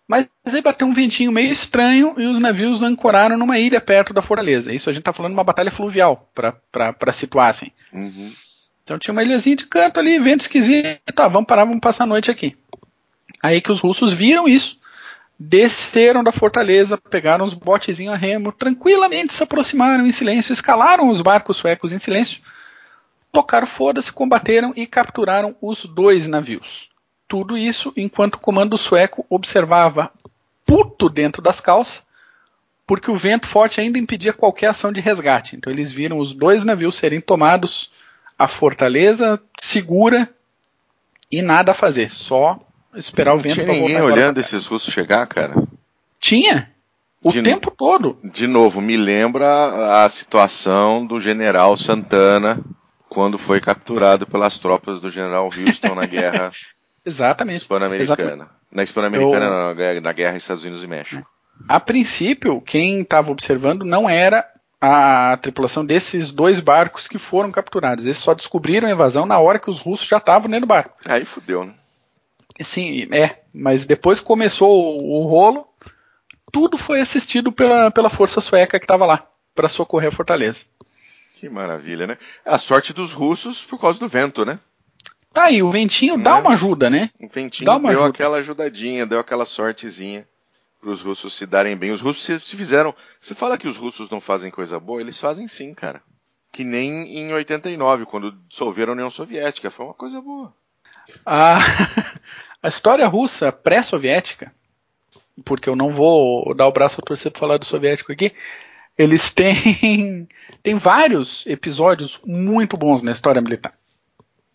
Mas 0.08 0.28
aí 0.46 0.62
bateu 0.62 0.86
um 0.86 0.94
ventinho 0.94 1.32
meio 1.32 1.52
estranho 1.52 2.14
e 2.18 2.28
os 2.28 2.40
navios 2.40 2.84
ancoraram 2.84 3.36
numa 3.36 3.58
ilha 3.58 3.82
perto 3.82 4.14
da 4.14 4.22
fortaleza. 4.22 4.72
Isso 4.72 4.88
a 4.88 4.94
gente 4.94 5.02
está 5.02 5.12
falando 5.12 5.32
de 5.32 5.38
uma 5.38 5.44
batalha 5.44 5.72
fluvial, 5.72 6.30
para 6.72 7.12
situar 7.12 7.50
assim. 7.50 7.72
Uhum. 7.92 8.32
Então 8.84 9.00
tinha 9.00 9.12
uma 9.12 9.24
ilhazinha 9.24 9.56
de 9.56 9.66
canto 9.66 10.00
ali, 10.00 10.20
vento 10.20 10.42
esquisito, 10.42 11.00
tá, 11.16 11.28
vamos 11.28 11.48
parar, 11.48 11.66
vamos 11.66 11.80
passar 11.80 12.04
a 12.04 12.08
noite 12.08 12.30
aqui. 12.30 12.56
Aí 13.42 13.60
que 13.60 13.72
os 13.72 13.80
russos 13.80 14.14
viram 14.14 14.48
isso, 14.48 14.80
desceram 15.38 16.24
da 16.24 16.32
fortaleza, 16.32 16.98
pegaram 16.98 17.46
os 17.46 17.54
botezinhos 17.54 18.14
a 18.14 18.18
remo, 18.18 18.52
tranquilamente 18.52 19.34
se 19.34 19.44
aproximaram 19.44 20.06
em 20.06 20.12
silêncio, 20.12 20.54
escalaram 20.54 21.10
os 21.10 21.22
barcos 21.22 21.58
suecos 21.58 21.92
em 21.92 22.00
silêncio, 22.00 22.42
tocaram 23.32 23.68
foda-se, 23.68 24.12
combateram 24.12 24.74
e 24.76 24.88
capturaram 24.88 25.56
os 25.62 25.86
dois 25.86 26.28
navios. 26.28 26.90
Tudo 27.28 27.58
isso 27.58 27.92
enquanto 27.98 28.36
o 28.36 28.40
comando 28.40 28.78
sueco 28.78 29.26
observava 29.30 30.12
puto 30.66 31.10
dentro 31.10 31.42
das 31.42 31.60
calças, 31.60 32.04
porque 32.88 33.12
o 33.12 33.16
vento 33.16 33.48
forte 33.48 33.82
ainda 33.82 33.98
impedia 33.98 34.32
qualquer 34.32 34.68
ação 34.68 34.92
de 34.92 35.02
resgate. 35.02 35.56
Então 35.56 35.72
eles 35.72 35.92
viram 35.92 36.20
os 36.20 36.32
dois 36.34 36.64
navios 36.64 36.96
serem 36.96 37.20
tomados, 37.20 37.92
a 38.38 38.48
fortaleza 38.48 39.42
segura 39.60 40.30
e 41.32 41.42
nada 41.42 41.72
a 41.72 41.76
fazer, 41.76 42.12
só 42.12 42.60
esperar 42.96 43.32
Não 43.32 43.40
o 43.40 43.42
vento 43.42 43.56
tinha 43.56 43.68
ninguém 43.68 44.02
olhando 44.02 44.40
esses 44.40 44.66
russos 44.66 44.94
chegar, 44.94 45.26
cara? 45.28 45.56
Tinha. 46.20 46.72
O 47.24 47.32
de, 47.32 47.42
tempo 47.42 47.72
todo. 47.72 48.18
De 48.24 48.46
novo, 48.46 48.82
me 48.82 48.96
lembra 48.96 50.04
a 50.04 50.10
situação 50.10 51.06
do 51.06 51.20
general 51.20 51.76
Santana 51.76 52.60
quando 53.10 53.38
foi 53.38 53.60
capturado 53.60 54.28
pelas 54.28 54.60
tropas 54.60 55.00
do 55.02 55.10
general 55.10 55.46
Houston 55.46 55.96
na 55.96 56.06
guerra 56.06 56.52
Exatamente. 57.06 57.58
Hispano-americana. 57.58 58.50
Na 58.72 58.84
Hispano-americana, 58.84 59.74
Eu... 59.78 60.02
na 60.02 60.12
guerra 60.12 60.38
Estados 60.38 60.64
Unidos 60.64 60.84
e 60.84 60.88
México. 60.88 61.26
A 61.70 61.80
princípio, 61.80 62.60
quem 62.60 63.02
estava 63.02 63.32
observando 63.32 63.86
não 63.86 64.10
era 64.10 64.46
a 64.82 65.38
tripulação 65.38 65.86
desses 65.86 66.32
dois 66.32 66.60
barcos 66.60 67.08
que 67.08 67.18
foram 67.18 67.52
capturados. 67.52 68.06
Eles 68.06 68.18
só 68.18 68.34
descobriram 68.34 68.88
a 68.88 68.92
invasão 68.92 69.26
na 69.26 69.40
hora 69.40 69.60
que 69.60 69.70
os 69.70 69.80
russos 69.80 70.08
já 70.08 70.18
estavam 70.18 70.50
dentro 70.50 70.66
do 70.66 70.70
barco. 70.70 70.96
Aí 71.06 71.24
fudeu, 71.24 71.64
né? 71.64 71.74
Sim, 72.62 73.08
é. 73.12 73.42
Mas 73.54 73.86
depois 73.86 74.20
começou 74.20 74.98
o, 74.98 75.22
o 75.22 75.28
rolo, 75.28 75.68
tudo 76.52 76.78
foi 76.78 77.02
assistido 77.02 77.52
pela, 77.52 77.92
pela 77.92 78.10
força 78.10 78.40
sueca 78.40 78.80
que 78.80 78.86
estava 78.86 79.06
lá 79.06 79.28
para 79.54 79.70
socorrer 79.70 80.10
a 80.10 80.16
fortaleza. 80.16 80.66
Que 81.36 81.50
maravilha, 81.50 82.08
né? 82.08 82.18
A 82.46 82.58
sorte 82.58 82.94
dos 82.94 83.12
russos 83.12 83.64
por 83.64 83.80
causa 83.80 84.00
do 84.00 84.08
vento, 84.08 84.46
né? 84.46 84.60
Tá 85.34 85.46
aí, 85.46 85.62
o 85.62 85.70
ventinho 85.70 86.18
dá 86.18 86.36
né? 86.36 86.42
uma 86.42 86.54
ajuda, 86.54 86.90
né? 86.90 87.10
O 87.20 87.28
ventinho 87.28 87.66
dá 87.66 87.76
uma 87.76 87.90
deu 87.90 88.00
ajuda. 88.00 88.10
aquela 88.10 88.38
ajudadinha, 88.38 89.06
deu 89.06 89.20
aquela 89.20 89.44
sortezinha 89.44 90.26
para 90.80 90.90
os 90.90 91.02
russos 91.02 91.34
se 91.34 91.46
darem 91.46 91.76
bem. 91.76 91.92
Os 91.92 92.00
russos 92.00 92.24
se, 92.24 92.40
se 92.40 92.56
fizeram. 92.56 92.96
Você 93.20 93.36
fala 93.36 93.58
que 93.58 93.68
os 93.68 93.76
russos 93.76 94.10
não 94.10 94.22
fazem 94.22 94.50
coisa 94.50 94.80
boa, 94.80 95.02
eles 95.02 95.20
fazem 95.20 95.46
sim, 95.46 95.74
cara. 95.74 96.02
Que 96.54 96.64
nem 96.64 97.18
em 97.18 97.34
89, 97.34 98.06
quando 98.06 98.32
dissolveram 98.48 98.94
a 98.94 98.96
União 98.96 99.12
Soviética. 99.12 99.70
Foi 99.70 99.86
uma 99.86 99.94
coisa 99.94 100.22
boa. 100.22 100.54
A, 101.26 101.60
a 102.62 102.68
história 102.68 103.08
russa 103.08 103.52
pré-soviética, 103.52 104.52
porque 105.44 105.70
eu 105.70 105.76
não 105.76 105.92
vou 105.92 106.54
dar 106.56 106.68
o 106.68 106.72
braço 106.72 107.00
a 107.02 107.06
torcer 107.06 107.32
para 107.32 107.40
falar 107.40 107.58
do 107.58 107.66
soviético 107.66 108.12
aqui, 108.12 108.34
eles 108.98 109.32
têm, 109.32 110.28
têm 110.64 110.76
vários 110.76 111.46
episódios 111.46 112.20
muito 112.26 112.78
bons 112.78 113.02
na 113.02 113.12
história 113.12 113.42
militar. 113.42 113.74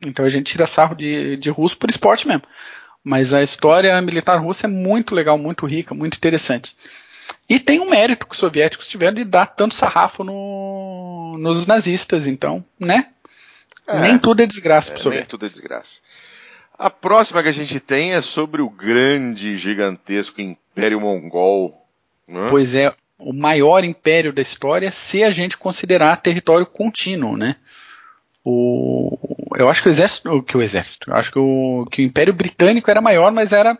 Então 0.05 0.25
a 0.25 0.29
gente 0.29 0.53
tira 0.53 0.67
sarro 0.67 0.95
de, 0.95 1.37
de 1.37 1.51
russo 1.51 1.77
por 1.77 1.91
esporte 1.91 2.27
mesmo. 2.27 2.43
Mas 3.03 3.33
a 3.33 3.43
história 3.43 4.01
militar 4.03 4.37
russa 4.37 4.67
é 4.67 4.69
muito 4.69 5.15
legal, 5.15 5.39
muito 5.39 5.67
rica, 5.67 5.95
muito 5.95 6.17
interessante. 6.17 6.77
E 7.49 7.59
tem 7.59 7.81
um 7.81 7.89
mérito 7.89 8.27
que 8.27 8.33
os 8.33 8.39
soviéticos 8.39 8.89
tiveram 8.89 9.15
de 9.15 9.25
dar 9.25 9.47
tanto 9.47 9.75
sarrafo 9.75 10.23
no, 10.23 11.37
nos 11.39 11.67
nazistas, 11.67 12.27
então, 12.27 12.65
né? 12.79 13.09
É, 13.87 14.01
nem 14.01 14.19
tudo 14.19 14.43
é 14.43 14.47
desgraça 14.47 14.91
é, 14.91 14.95
pro 14.95 15.03
soviético. 15.03 15.23
Nem 15.23 15.31
tudo 15.31 15.47
é 15.47 15.49
desgraça. 15.49 16.01
A 16.81 16.89
próxima 16.89 17.43
que 17.43 17.49
a 17.51 17.53
gente 17.53 17.79
tem 17.79 18.15
é 18.15 18.23
sobre 18.23 18.63
o 18.63 18.71
grande, 18.71 19.55
gigantesco 19.59 20.41
Império 20.41 20.99
Mongol. 20.99 21.87
Né? 22.27 22.47
Pois 22.49 22.75
é, 22.75 22.91
o 23.19 23.35
maior 23.35 23.85
império 23.85 24.33
da 24.33 24.41
história, 24.41 24.91
se 24.91 25.23
a 25.23 25.31
gente 25.31 25.59
considerar 25.59 26.23
território 26.23 26.65
contínuo, 26.65 27.37
né? 27.37 27.57
O, 28.43 29.19
eu 29.59 29.69
acho 29.69 29.83
que 29.83 29.89
o 29.89 29.91
exército, 29.91 30.43
que 30.43 30.57
o 30.57 30.63
exército, 30.63 31.11
eu 31.11 31.17
acho 31.17 31.31
que 31.31 31.39
o, 31.39 31.87
que 31.93 32.01
o 32.01 32.05
Império 32.07 32.33
Britânico 32.33 32.91
era 32.91 33.03
maior, 33.03 33.31
mas 33.31 33.53
era 33.53 33.79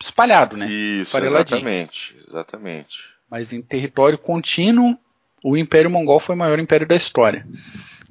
espalhado, 0.00 0.56
né? 0.56 0.70
Isso, 0.70 1.18
exatamente, 1.18 2.14
exatamente. 2.28 2.98
Mas 3.28 3.52
em 3.52 3.60
território 3.60 4.18
contínuo, 4.18 4.96
o 5.42 5.56
Império 5.56 5.90
Mongol 5.90 6.20
foi 6.20 6.36
o 6.36 6.38
maior 6.38 6.60
império 6.60 6.86
da 6.86 6.94
história. 6.94 7.44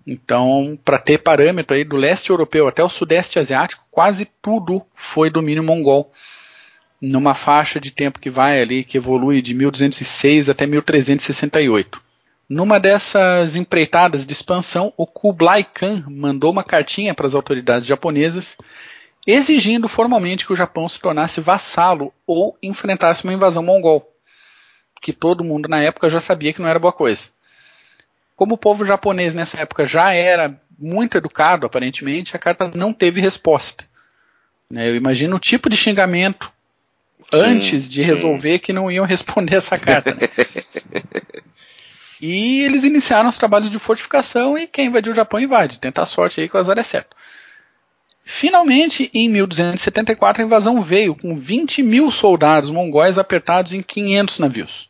Então, 0.05 0.77
para 0.83 0.99
ter 0.99 1.19
parâmetro 1.19 1.75
aí 1.75 1.83
do 1.83 1.95
leste 1.95 2.29
europeu 2.29 2.67
até 2.67 2.83
o 2.83 2.89
sudeste 2.89 3.39
asiático, 3.39 3.85
quase 3.89 4.29
tudo 4.41 4.81
foi 4.93 5.29
domínio 5.29 5.63
mongol. 5.63 6.11
Numa 7.01 7.33
faixa 7.33 7.79
de 7.79 7.91
tempo 7.91 8.19
que 8.19 8.29
vai 8.29 8.61
ali, 8.61 8.83
que 8.83 8.97
evolui 8.97 9.41
de 9.41 9.53
1206 9.53 10.49
até 10.49 10.65
1368. 10.65 12.01
Numa 12.49 12.79
dessas 12.79 13.55
empreitadas 13.55 14.27
de 14.27 14.33
expansão, 14.33 14.93
o 14.97 15.07
Kublai 15.07 15.63
Khan 15.63 16.05
mandou 16.09 16.51
uma 16.51 16.63
cartinha 16.63 17.13
para 17.13 17.25
as 17.25 17.35
autoridades 17.35 17.87
japonesas 17.87 18.57
exigindo 19.25 19.87
formalmente 19.87 20.45
que 20.45 20.53
o 20.53 20.55
Japão 20.55 20.87
se 20.87 20.99
tornasse 20.99 21.39
vassalo 21.39 22.13
ou 22.27 22.57
enfrentasse 22.61 23.23
uma 23.23 23.33
invasão 23.33 23.63
mongol, 23.63 24.05
que 25.01 25.13
todo 25.13 25.43
mundo 25.43 25.69
na 25.69 25.81
época 25.81 26.09
já 26.09 26.19
sabia 26.19 26.53
que 26.53 26.61
não 26.61 26.67
era 26.67 26.79
boa 26.79 26.93
coisa. 26.93 27.29
Como 28.43 28.56
o 28.56 28.58
povo 28.58 28.86
japonês 28.86 29.34
nessa 29.34 29.62
época 29.62 29.86
já 29.86 30.13
era 30.13 30.60
muito 30.77 31.17
educado, 31.17 31.65
aparentemente, 31.65 32.36
a 32.36 32.39
carta 32.39 32.69
não 32.75 32.91
teve 32.91 33.21
resposta. 33.21 33.86
Né, 34.69 34.89
eu 34.89 34.97
imagino 34.97 35.38
o 35.38 35.39
tipo 35.39 35.69
de 35.69 35.77
xingamento 35.77 36.51
sim, 37.32 37.39
antes 37.39 37.88
de 37.88 38.01
resolver 38.01 38.56
sim. 38.56 38.60
que 38.60 38.73
não 38.73 38.91
iam 38.91 39.06
responder 39.06 39.56
essa 39.56 39.77
carta. 39.77 40.13
Né? 40.13 40.27
E 42.19 42.62
eles 42.63 42.84
iniciaram 42.84 43.29
os 43.29 43.38
trabalhos 43.38 43.69
de 43.69 43.79
fortificação 43.79 44.58
e 44.58 44.67
quem 44.67 44.88
invadiu 44.88 45.13
o 45.13 45.15
Japão 45.15 45.39
invade. 45.39 45.79
Tenta 45.79 46.01
a 46.01 46.06
sorte 46.06 46.41
aí 46.41 46.49
que 46.49 46.56
o 46.56 46.60
azar 46.60 46.77
é 46.77 46.84
certo. 46.84 47.15
Finalmente, 48.25 49.10
em 49.13 49.29
1274, 49.29 50.41
a 50.41 50.45
invasão 50.45 50.82
veio 50.82 51.15
com 51.15 51.36
20 51.36 51.82
mil 51.82 52.12
soldados 52.12 52.69
mongóis 52.69 53.17
apertados 53.17 53.73
em 53.73 53.82
500 53.82 54.39
navios. 54.39 54.89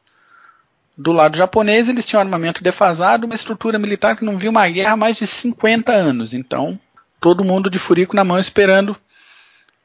Do 0.97 1.11
lado 1.11 1.37
japonês, 1.37 1.89
eles 1.89 2.05
tinham 2.05 2.21
armamento 2.21 2.63
defasado, 2.63 3.25
uma 3.25 3.35
estrutura 3.35 3.79
militar 3.79 4.15
que 4.15 4.25
não 4.25 4.37
viu 4.37 4.51
uma 4.51 4.67
guerra 4.69 4.93
há 4.93 4.97
mais 4.97 5.17
de 5.17 5.25
50 5.25 5.91
anos. 5.91 6.33
Então, 6.33 6.79
todo 7.19 7.43
mundo 7.43 7.69
de 7.69 7.79
furico 7.79 8.15
na 8.15 8.23
mão 8.23 8.37
esperando 8.37 8.95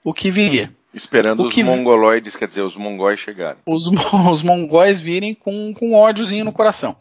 o 0.04 0.12
que 0.12 0.30
viria. 0.30 0.72
Esperando 0.92 1.42
o 1.42 1.46
os 1.46 1.56
mongoloides, 1.56 2.36
quer 2.36 2.48
dizer, 2.48 2.62
os 2.62 2.76
mongóis 2.76 3.20
chegarem. 3.20 3.60
Os, 3.64 3.86
os 4.30 4.42
mongóis 4.42 5.00
virem 5.00 5.34
com, 5.34 5.72
com 5.72 5.94
ódiozinho 5.94 6.44
no 6.44 6.52
coração 6.52 6.96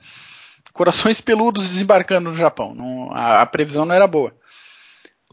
corações 0.78 1.20
peludos 1.20 1.67
desembarcando 1.67 2.30
no 2.30 2.36
Japão. 2.36 2.74
Não, 2.74 3.12
a, 3.12 3.41
a, 3.41 3.46
previsão 3.46 3.84
não 3.84 3.96
era 3.96 4.08
boa. 4.08 4.34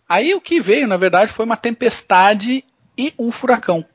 Aí 0.08 0.34
o 0.34 0.40
que 0.40 0.60
veio, 0.60 0.88
na 0.88 0.96
verdade, 0.96 1.30
foi 1.30 1.44
uma 1.44 1.56
tempestade 1.56 2.64
e 2.96 3.12
um 3.18 3.30
furacão. 3.30 3.84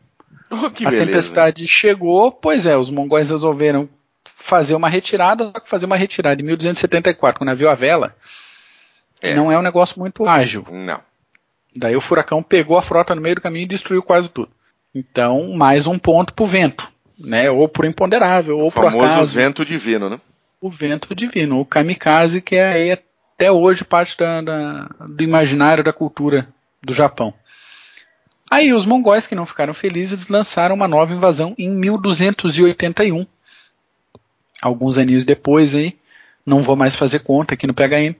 Oh, 0.51 0.65
a 0.65 0.69
beleza. 0.71 1.05
tempestade 1.05 1.67
chegou, 1.67 2.31
pois 2.31 2.65
é, 2.65 2.75
os 2.75 2.89
mongóis 2.89 3.29
resolveram 3.29 3.87
fazer 4.39 4.75
uma 4.75 4.89
retirada, 4.89 5.45
só 5.45 5.59
que 5.59 5.69
fazer 5.69 5.85
uma 5.85 5.97
retirada 5.97 6.41
em 6.41 6.45
1274, 6.45 7.39
com 7.39 7.45
o 7.45 7.47
navio 7.47 7.69
à 7.69 7.75
vela, 7.75 8.15
é. 9.21 9.35
não 9.35 9.51
é 9.51 9.57
um 9.57 9.61
negócio 9.61 9.99
muito 9.99 10.27
ágil. 10.27 10.65
Não. 10.71 11.01
Daí 11.75 11.95
o 11.95 12.01
furacão 12.01 12.41
pegou 12.41 12.77
a 12.77 12.81
frota 12.81 13.13
no 13.13 13.21
meio 13.21 13.35
do 13.35 13.41
caminho 13.41 13.63
e 13.63 13.67
destruiu 13.67 14.01
quase 14.01 14.29
tudo. 14.29 14.49
Então, 14.93 15.53
mais 15.53 15.85
um 15.85 15.99
ponto 15.99 16.33
pro 16.33 16.45
vento, 16.45 16.89
né? 17.19 17.51
Ou 17.51 17.69
pro 17.69 17.85
imponderável, 17.85 18.57
ou 18.57 18.71
pro 18.71 18.87
acaso. 18.87 18.97
O 18.97 19.07
famoso 19.07 19.33
vento 19.33 19.63
divino, 19.63 20.09
né? 20.09 20.19
o 20.61 20.69
vento 20.69 21.15
divino, 21.15 21.59
o 21.59 21.65
kamikaze, 21.65 22.41
que 22.41 22.55
é 22.55 22.73
aí 22.73 22.91
até 22.91 23.51
hoje 23.51 23.83
parte 23.83 24.17
da, 24.17 24.41
da, 24.41 24.89
do 25.07 25.23
imaginário 25.23 25.83
da 25.83 25.93
cultura 25.93 26.49
do 26.83 26.93
Japão. 26.93 27.33
Aí 28.51 28.73
os 28.73 28.85
mongóis 28.85 29.27
que 29.27 29.35
não 29.35 29.45
ficaram 29.45 29.73
felizes 29.73 30.27
lançaram 30.27 30.75
uma 30.75 30.87
nova 30.87 31.13
invasão 31.13 31.53
em 31.57 31.69
1281. 31.69 33.25
Alguns 34.61 34.97
aninhos 34.97 35.25
depois 35.25 35.73
aí, 35.73 35.97
não 36.45 36.61
vou 36.61 36.75
mais 36.75 36.95
fazer 36.95 37.19
conta 37.19 37.53
aqui 37.53 37.65
no 37.65 37.73
PHM, 37.73 38.15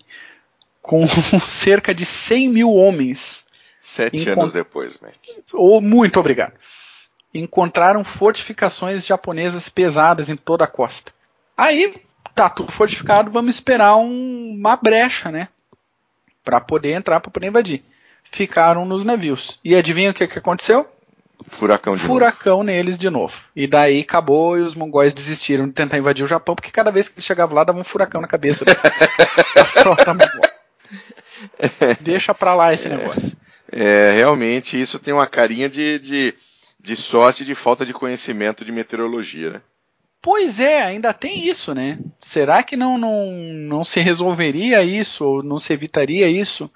com 0.82 1.06
cerca 1.47 1.93
de 1.93 2.06
100 2.06 2.49
mil 2.49 2.73
homens. 2.73 3.45
Sete 3.82 4.30
anos 4.30 4.52
depois, 4.52 4.99
Mac. 4.99 5.13
Oh, 5.54 5.82
muito 5.82 6.19
obrigado. 6.19 6.54
Encontraram 7.34 8.04
fortificações 8.04 9.06
japonesas 9.06 9.69
pesadas 9.69 10.30
em 10.30 10.36
toda 10.36 10.65
a 10.65 10.67
costa. 10.67 11.12
Aí 11.56 12.02
tá 12.36 12.49
tudo 12.49 12.71
fortificado, 12.71 13.32
vamos 13.32 13.56
esperar 13.56 13.95
um, 13.97 14.56
uma 14.58 14.75
brecha, 14.75 15.32
né? 15.32 15.49
Para 16.43 16.62
poder 16.62 16.93
entrar, 16.93 17.19
para 17.19 17.32
poder 17.32 17.47
invadir. 17.47 17.84
Ficaram 18.32 18.86
nos 18.86 19.04
navios. 19.04 19.60
E 19.63 19.75
adivinha 19.75 20.12
o 20.12 20.13
que, 20.13 20.28
que 20.28 20.39
aconteceu? 20.39 20.88
Furacão 21.47 21.95
de 21.95 22.04
Furacão 22.04 22.58
novo. 22.58 22.63
neles 22.65 22.97
de 22.97 23.10
novo. 23.10 23.41
E 23.56 23.65
daí 23.65 24.02
acabou 24.02 24.58
e 24.58 24.62
os 24.62 24.75
mongóis 24.75 25.13
desistiram 25.13 25.67
de 25.67 25.73
tentar 25.73 25.97
invadir 25.97 26.23
o 26.23 26.28
Japão, 26.28 26.56
porque 26.56 26.71
cada 26.71 26.91
vez 26.91 27.08
que 27.08 27.15
eles 27.15 27.25
chegavam 27.25 27.56
lá 27.56 27.63
dava 27.63 27.80
um 27.80 27.84
furacão 27.84 28.21
na 28.21 28.28
cabeça 28.28 28.65
da 28.65 28.75
frota 29.65 30.13
mongol. 30.13 30.49
Deixa 32.02 32.34
pra 32.34 32.54
lá 32.54 32.73
esse 32.73 32.89
negócio. 32.89 33.38
É, 33.71 34.13
realmente 34.15 34.80
isso 34.80 34.99
tem 34.99 35.13
uma 35.13 35.28
carinha 35.28 35.69
de, 35.69 35.99
de, 35.99 36.34
de 36.80 36.95
sorte 36.95 37.45
de 37.45 37.56
falta 37.56 37.86
de 37.86 37.93
conhecimento 37.93 38.65
de 38.65 38.71
meteorologia, 38.71 39.52
né? 39.52 39.62
Pois 40.21 40.60
é, 40.60 40.82
ainda 40.82 41.13
tem 41.13 41.47
isso, 41.47 41.73
né? 41.73 41.97
Será 42.19 42.62
que 42.62 42.75
não, 42.75 42.97
não, 42.97 43.32
não 43.32 43.84
se 43.86 44.02
resolveria 44.02 44.84
isso, 44.84 45.23
ou 45.23 45.43
não 45.43 45.60
se 45.60 45.71
evitaria 45.71 46.28
isso, 46.28 46.69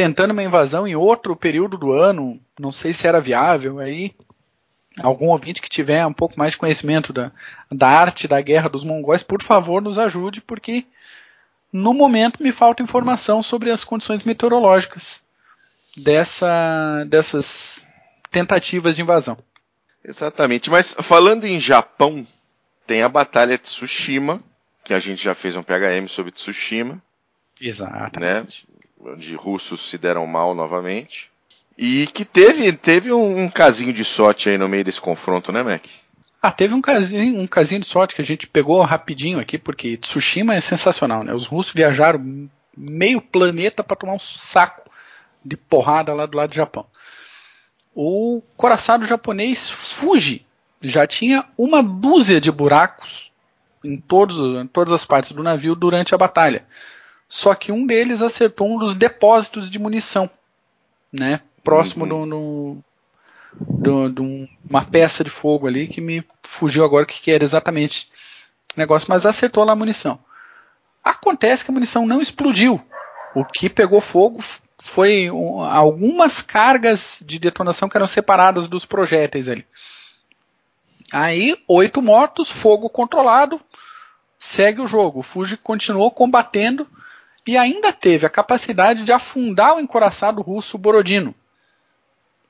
tentando 0.00 0.30
uma 0.30 0.42
invasão 0.42 0.88
em 0.88 0.96
outro 0.96 1.36
período 1.36 1.76
do 1.76 1.92
ano? 1.92 2.40
Não 2.58 2.72
sei 2.72 2.94
se 2.94 3.06
era 3.06 3.20
viável 3.20 3.78
aí. 3.80 4.14
Algum 4.98 5.26
ouvinte 5.26 5.60
que 5.60 5.68
tiver 5.68 6.06
um 6.06 6.12
pouco 6.12 6.38
mais 6.38 6.52
de 6.52 6.56
conhecimento 6.56 7.12
da, 7.12 7.30
da 7.70 7.86
arte 7.86 8.26
da 8.26 8.40
guerra 8.40 8.70
dos 8.70 8.82
mongóis, 8.82 9.22
por 9.22 9.42
favor, 9.42 9.82
nos 9.82 9.98
ajude, 9.98 10.40
porque 10.40 10.86
no 11.70 11.92
momento 11.92 12.42
me 12.42 12.50
falta 12.50 12.82
informação 12.82 13.42
sobre 13.42 13.70
as 13.70 13.84
condições 13.84 14.24
meteorológicas 14.24 15.22
dessa, 15.94 17.04
dessas 17.06 17.86
tentativas 18.30 18.96
de 18.96 19.02
invasão. 19.02 19.36
Exatamente. 20.02 20.70
Mas 20.70 20.94
falando 20.94 21.44
em 21.44 21.60
Japão, 21.60 22.26
tem 22.86 23.02
a 23.02 23.08
Batalha 23.08 23.58
de 23.58 23.64
Tsushima, 23.64 24.42
que 24.82 24.94
a 24.94 24.98
gente 24.98 25.22
já 25.22 25.34
fez 25.34 25.56
um 25.56 25.62
PHM 25.62 26.08
sobre 26.08 26.32
Tsushima. 26.32 27.02
Exatamente. 27.60 28.66
Né, 28.66 28.79
onde 29.04 29.34
russos 29.34 29.88
se 29.88 29.98
deram 29.98 30.26
mal 30.26 30.54
novamente. 30.54 31.30
E 31.76 32.06
que 32.08 32.24
teve, 32.24 32.72
teve 32.72 33.12
um, 33.12 33.44
um 33.44 33.48
casinho 33.48 33.92
de 33.92 34.04
sorte 34.04 34.48
aí 34.48 34.58
no 34.58 34.68
meio 34.68 34.84
desse 34.84 35.00
confronto, 35.00 35.50
né, 35.50 35.62
Mac? 35.62 35.86
Ah, 36.42 36.52
teve 36.52 36.74
um 36.74 36.80
casinho, 36.80 37.40
um 37.40 37.46
casinho 37.46 37.80
de 37.80 37.86
sorte 37.86 38.14
que 38.14 38.22
a 38.22 38.24
gente 38.24 38.46
pegou 38.46 38.80
rapidinho 38.82 39.38
aqui, 39.38 39.58
porque 39.58 39.96
Tsushima 39.96 40.54
é 40.54 40.60
sensacional, 40.60 41.22
né? 41.22 41.34
Os 41.34 41.46
russos 41.46 41.72
viajaram 41.72 42.48
meio 42.76 43.20
planeta 43.20 43.84
para 43.84 43.96
tomar 43.96 44.14
um 44.14 44.18
saco 44.18 44.90
de 45.44 45.56
porrada 45.56 46.14
lá 46.14 46.26
do 46.26 46.36
lado 46.36 46.50
do 46.50 46.56
Japão. 46.56 46.86
O 47.94 48.42
coraçado 48.56 49.06
japonês 49.06 49.68
Fuji 49.68 50.46
já 50.80 51.06
tinha 51.06 51.44
uma 51.58 51.82
dúzia 51.82 52.40
de 52.40 52.50
buracos 52.50 53.30
em, 53.84 53.98
todos, 53.98 54.38
em 54.62 54.66
todas 54.66 54.92
as 54.92 55.04
partes 55.04 55.32
do 55.32 55.42
navio 55.42 55.74
durante 55.74 56.14
a 56.14 56.18
batalha. 56.18 56.64
Só 57.30 57.54
que 57.54 57.70
um 57.70 57.86
deles 57.86 58.22
acertou 58.22 58.68
um 58.68 58.76
dos 58.76 58.96
depósitos 58.96 59.70
de 59.70 59.78
munição, 59.78 60.28
né? 61.12 61.40
Próximo 61.62 62.04
uhum. 62.04 62.82
de 64.12 64.48
uma 64.68 64.84
peça 64.84 65.22
de 65.22 65.30
fogo 65.30 65.68
ali 65.68 65.86
que 65.86 66.00
me 66.00 66.24
fugiu 66.42 66.84
agora 66.84 67.04
o 67.04 67.06
que, 67.06 67.20
que 67.20 67.30
era 67.30 67.44
exatamente 67.44 68.10
o 68.74 68.80
negócio, 68.80 69.06
mas 69.08 69.24
acertou 69.24 69.62
lá 69.62 69.74
a 69.74 69.76
munição. 69.76 70.18
Acontece 71.04 71.64
que 71.64 71.70
a 71.70 71.74
munição 71.74 72.04
não 72.04 72.20
explodiu. 72.20 72.82
O 73.32 73.44
que 73.44 73.70
pegou 73.70 74.00
fogo 74.00 74.42
foi 74.82 75.30
um, 75.30 75.62
algumas 75.62 76.42
cargas 76.42 77.18
de 77.24 77.38
detonação 77.38 77.88
que 77.88 77.96
eram 77.96 78.08
separadas 78.08 78.66
dos 78.66 78.84
projéteis 78.84 79.48
ali. 79.48 79.64
Aí, 81.12 81.56
oito 81.68 82.02
mortos, 82.02 82.50
fogo 82.50 82.90
controlado, 82.90 83.60
segue 84.36 84.80
o 84.80 84.86
jogo. 84.88 85.20
O 85.20 85.22
Fuji 85.22 85.56
continuou 85.56 86.10
combatendo 86.10 86.88
e 87.46 87.56
ainda 87.56 87.92
teve 87.92 88.26
a 88.26 88.30
capacidade 88.30 89.04
de 89.04 89.12
afundar 89.12 89.76
o 89.76 89.80
encoraçado 89.80 90.42
russo 90.42 90.78
Borodino. 90.78 91.34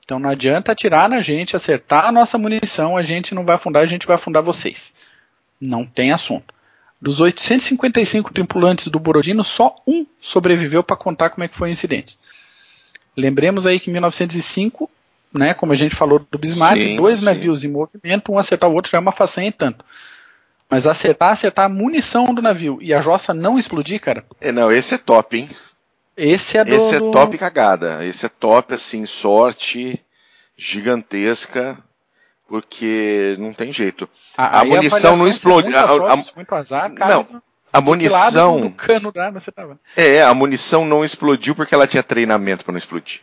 Então 0.03 0.19
não 0.19 0.29
adianta 0.29 0.71
atirar 0.71 1.09
na 1.09 1.21
gente, 1.21 1.55
acertar 1.55 2.05
a 2.05 2.11
nossa 2.11 2.37
munição, 2.37 2.97
a 2.97 3.01
gente 3.01 3.33
não 3.33 3.45
vai 3.45 3.55
afundar, 3.55 3.83
a 3.83 3.87
gente 3.87 4.05
vai 4.05 4.15
afundar 4.15 4.43
vocês. 4.43 4.93
Não 5.59 5.85
tem 5.85 6.11
assunto. 6.11 6.53
Dos 7.01 7.21
855 7.21 8.33
tripulantes 8.33 8.87
do 8.87 8.99
Borodino, 8.99 9.43
só 9.43 9.75
um 9.87 10.05
sobreviveu 10.19 10.83
para 10.83 10.97
contar 10.97 11.29
como 11.29 11.43
é 11.43 11.47
que 11.47 11.55
foi 11.55 11.69
o 11.69 11.71
incidente. 11.71 12.19
Lembremos 13.15 13.65
aí 13.65 13.79
que 13.79 13.89
em 13.89 13.93
1905, 13.93 14.89
né, 15.33 15.53
como 15.53 15.71
a 15.71 15.75
gente 15.75 15.95
falou 15.95 16.25
do 16.29 16.37
Bismarck, 16.37 16.77
sim, 16.77 16.95
dois 16.95 17.19
sim. 17.19 17.25
navios 17.25 17.63
em 17.63 17.69
movimento, 17.69 18.31
um 18.31 18.37
acertar 18.37 18.69
o 18.69 18.73
outro 18.73 18.91
já 18.91 18.97
é 18.97 19.01
uma 19.01 19.11
façanha 19.11 19.47
e 19.47 19.51
tanto. 19.51 19.83
Mas 20.71 20.87
acertar, 20.87 21.31
acertar 21.31 21.65
a 21.65 21.69
munição 21.69 22.23
do 22.33 22.41
navio 22.41 22.79
e 22.81 22.93
a 22.93 23.01
jossa 23.01 23.33
não 23.33 23.59
explodir, 23.59 23.99
cara. 23.99 24.23
É, 24.39 24.53
não, 24.53 24.71
esse 24.71 24.95
é 24.95 24.97
top, 24.97 25.37
hein? 25.37 25.49
Esse 26.15 26.57
é 26.57 26.63
do, 26.63 26.73
Esse 26.73 26.95
é 26.95 26.99
top 26.99 27.37
cagada. 27.37 28.05
Esse 28.05 28.25
é 28.25 28.29
top, 28.29 28.73
assim, 28.73 29.05
sorte 29.05 30.01
gigantesca 30.55 31.77
porque 32.47 33.35
não 33.37 33.53
tem 33.53 33.73
jeito. 33.73 34.09
A, 34.37 34.61
a 34.61 34.65
munição 34.65 35.17
não 35.17 35.27
explode. 35.27 35.75
A, 35.75 35.83
a, 35.83 36.15
muito 36.35 36.55
azar, 36.55 36.93
cara, 36.93 37.15
não, 37.15 37.41
a 37.71 37.81
munição. 37.81 38.61
Do 38.61 38.71
cano 38.71 39.11
da 39.11 39.29
você 39.29 39.51
tava. 39.51 39.79
É, 39.95 40.21
a 40.21 40.33
munição 40.33 40.85
não 40.85 41.03
explodiu 41.03 41.53
porque 41.53 41.75
ela 41.75 41.87
tinha 41.87 42.03
treinamento 42.03 42.63
para 42.63 42.73
não 42.73 42.77
explodir. 42.77 43.21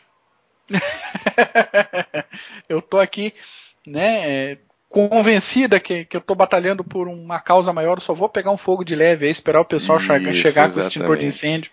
eu 2.69 2.83
tô 2.83 2.99
aqui, 2.99 3.35
né, 3.87 4.53
é, 4.53 4.59
convencida 4.89 5.79
que, 5.79 6.05
que 6.05 6.17
eu 6.17 6.21
tô 6.21 6.35
batalhando 6.35 6.83
por 6.83 7.09
uma 7.09 7.39
causa 7.39 7.73
maior, 7.73 7.99
eu 7.99 8.03
só 8.03 8.15
vou 8.15 8.29
pegar 8.29 8.51
um 8.51 8.57
fogo 8.57 8.85
de 8.85 8.95
leve 8.95 9.27
aí, 9.27 9.31
esperar 9.31 9.61
o 9.61 9.65
pessoal 9.65 9.99
Isso, 9.99 10.07
chegar 10.35 10.71
com 10.71 10.79
o 10.79 10.83
extintor 10.83 11.17
de 11.17 11.27
incêndio 11.27 11.71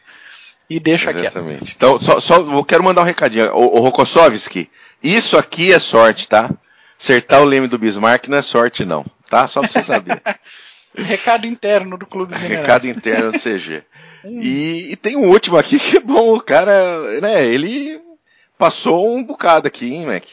e 0.69 0.79
deixa 0.79 1.11
aqui. 1.11 1.19
Exatamente. 1.19 1.59
Quieto. 1.59 1.75
Então, 1.75 1.99
só, 1.99 2.19
só 2.19 2.37
eu 2.37 2.65
quero 2.65 2.83
mandar 2.83 3.01
um 3.01 3.05
recadinho. 3.05 3.51
O, 3.53 3.77
o 3.77 3.79
Rokossovski, 3.79 4.69
isso 5.01 5.37
aqui 5.37 5.71
é 5.71 5.79
sorte, 5.79 6.27
tá? 6.27 6.49
Acertar 6.99 7.41
o 7.41 7.45
leme 7.45 7.67
do 7.67 7.77
Bismarck 7.77 8.27
não 8.27 8.37
é 8.37 8.41
sorte, 8.41 8.85
não, 8.85 9.05
tá? 9.29 9.47
Só 9.47 9.61
pra 9.61 9.69
você 9.69 9.83
saber. 9.83 10.21
Recado 10.97 11.45
interno 11.45 11.97
do 11.97 12.05
Clube 12.05 12.37
General. 12.37 12.61
Recado 12.61 12.87
interno 12.87 13.31
do 13.33 13.39
CG. 13.39 13.83
e, 14.23 14.91
e, 14.91 14.95
tem 14.95 15.17
um 15.17 15.27
último 15.27 15.57
aqui 15.57 15.77
que 15.77 15.97
é 15.97 15.99
bom, 15.99 16.35
o 16.35 16.41
cara, 16.41 17.19
né, 17.19 17.45
ele 17.45 17.99
passou 18.57 19.13
um 19.13 19.21
bocado 19.21 19.67
aqui, 19.67 19.93
hein, 19.93 20.05
Mac? 20.05 20.23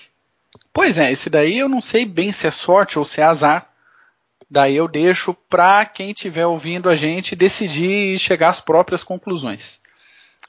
Pois 0.73 0.97
é, 0.99 1.13
esse 1.13 1.29
daí 1.29 1.59
eu 1.59 1.69
não 1.69 1.81
sei 1.81 2.07
bem 2.07 2.33
se 2.33 2.47
é 2.47 2.51
sorte 2.51 2.99
ou 2.99 3.05
se 3.05 3.21
é 3.21 3.25
azar. 3.25 3.71
Daí 4.51 4.77
eu 4.77 4.89
deixo 4.89 5.35
pra 5.49 5.85
quem 5.85 6.11
estiver 6.11 6.47
ouvindo 6.47 6.89
a 6.89 6.95
gente 6.95 7.35
decidir 7.35 8.15
e 8.15 8.19
chegar 8.19 8.51
às 8.51 8.61
próprias 8.61 9.03
conclusões. 9.03 9.81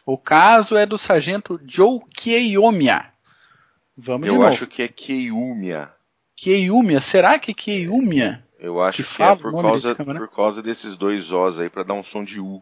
O 0.05 0.17
caso 0.17 0.75
é 0.75 0.85
do 0.85 0.97
sargento 0.97 1.59
Joe 1.65 2.01
Kiyomiya. 2.13 3.05
Vamos 3.97 4.27
Eu 4.27 4.33
de 4.33 4.39
novo. 4.39 4.49
acho 4.49 4.67
que 4.67 4.81
é 4.81 4.87
Kiyomiya. 4.87 5.91
Kiyomiya, 6.35 6.99
será 6.99 7.39
que 7.39 7.51
é 7.51 7.53
Kiyomiya? 7.53 8.45
Eu 8.59 8.81
acho 8.81 9.03
que, 9.03 9.15
que 9.15 9.23
é 9.23 9.35
por 9.35 9.61
causa, 9.61 9.95
por 9.95 10.27
causa 10.29 10.61
desses 10.61 10.95
dois 10.97 11.31
Os 11.31 11.59
aí, 11.59 11.69
para 11.69 11.83
dar 11.83 11.93
um 11.93 12.03
som 12.03 12.23
de 12.23 12.39
U. 12.39 12.61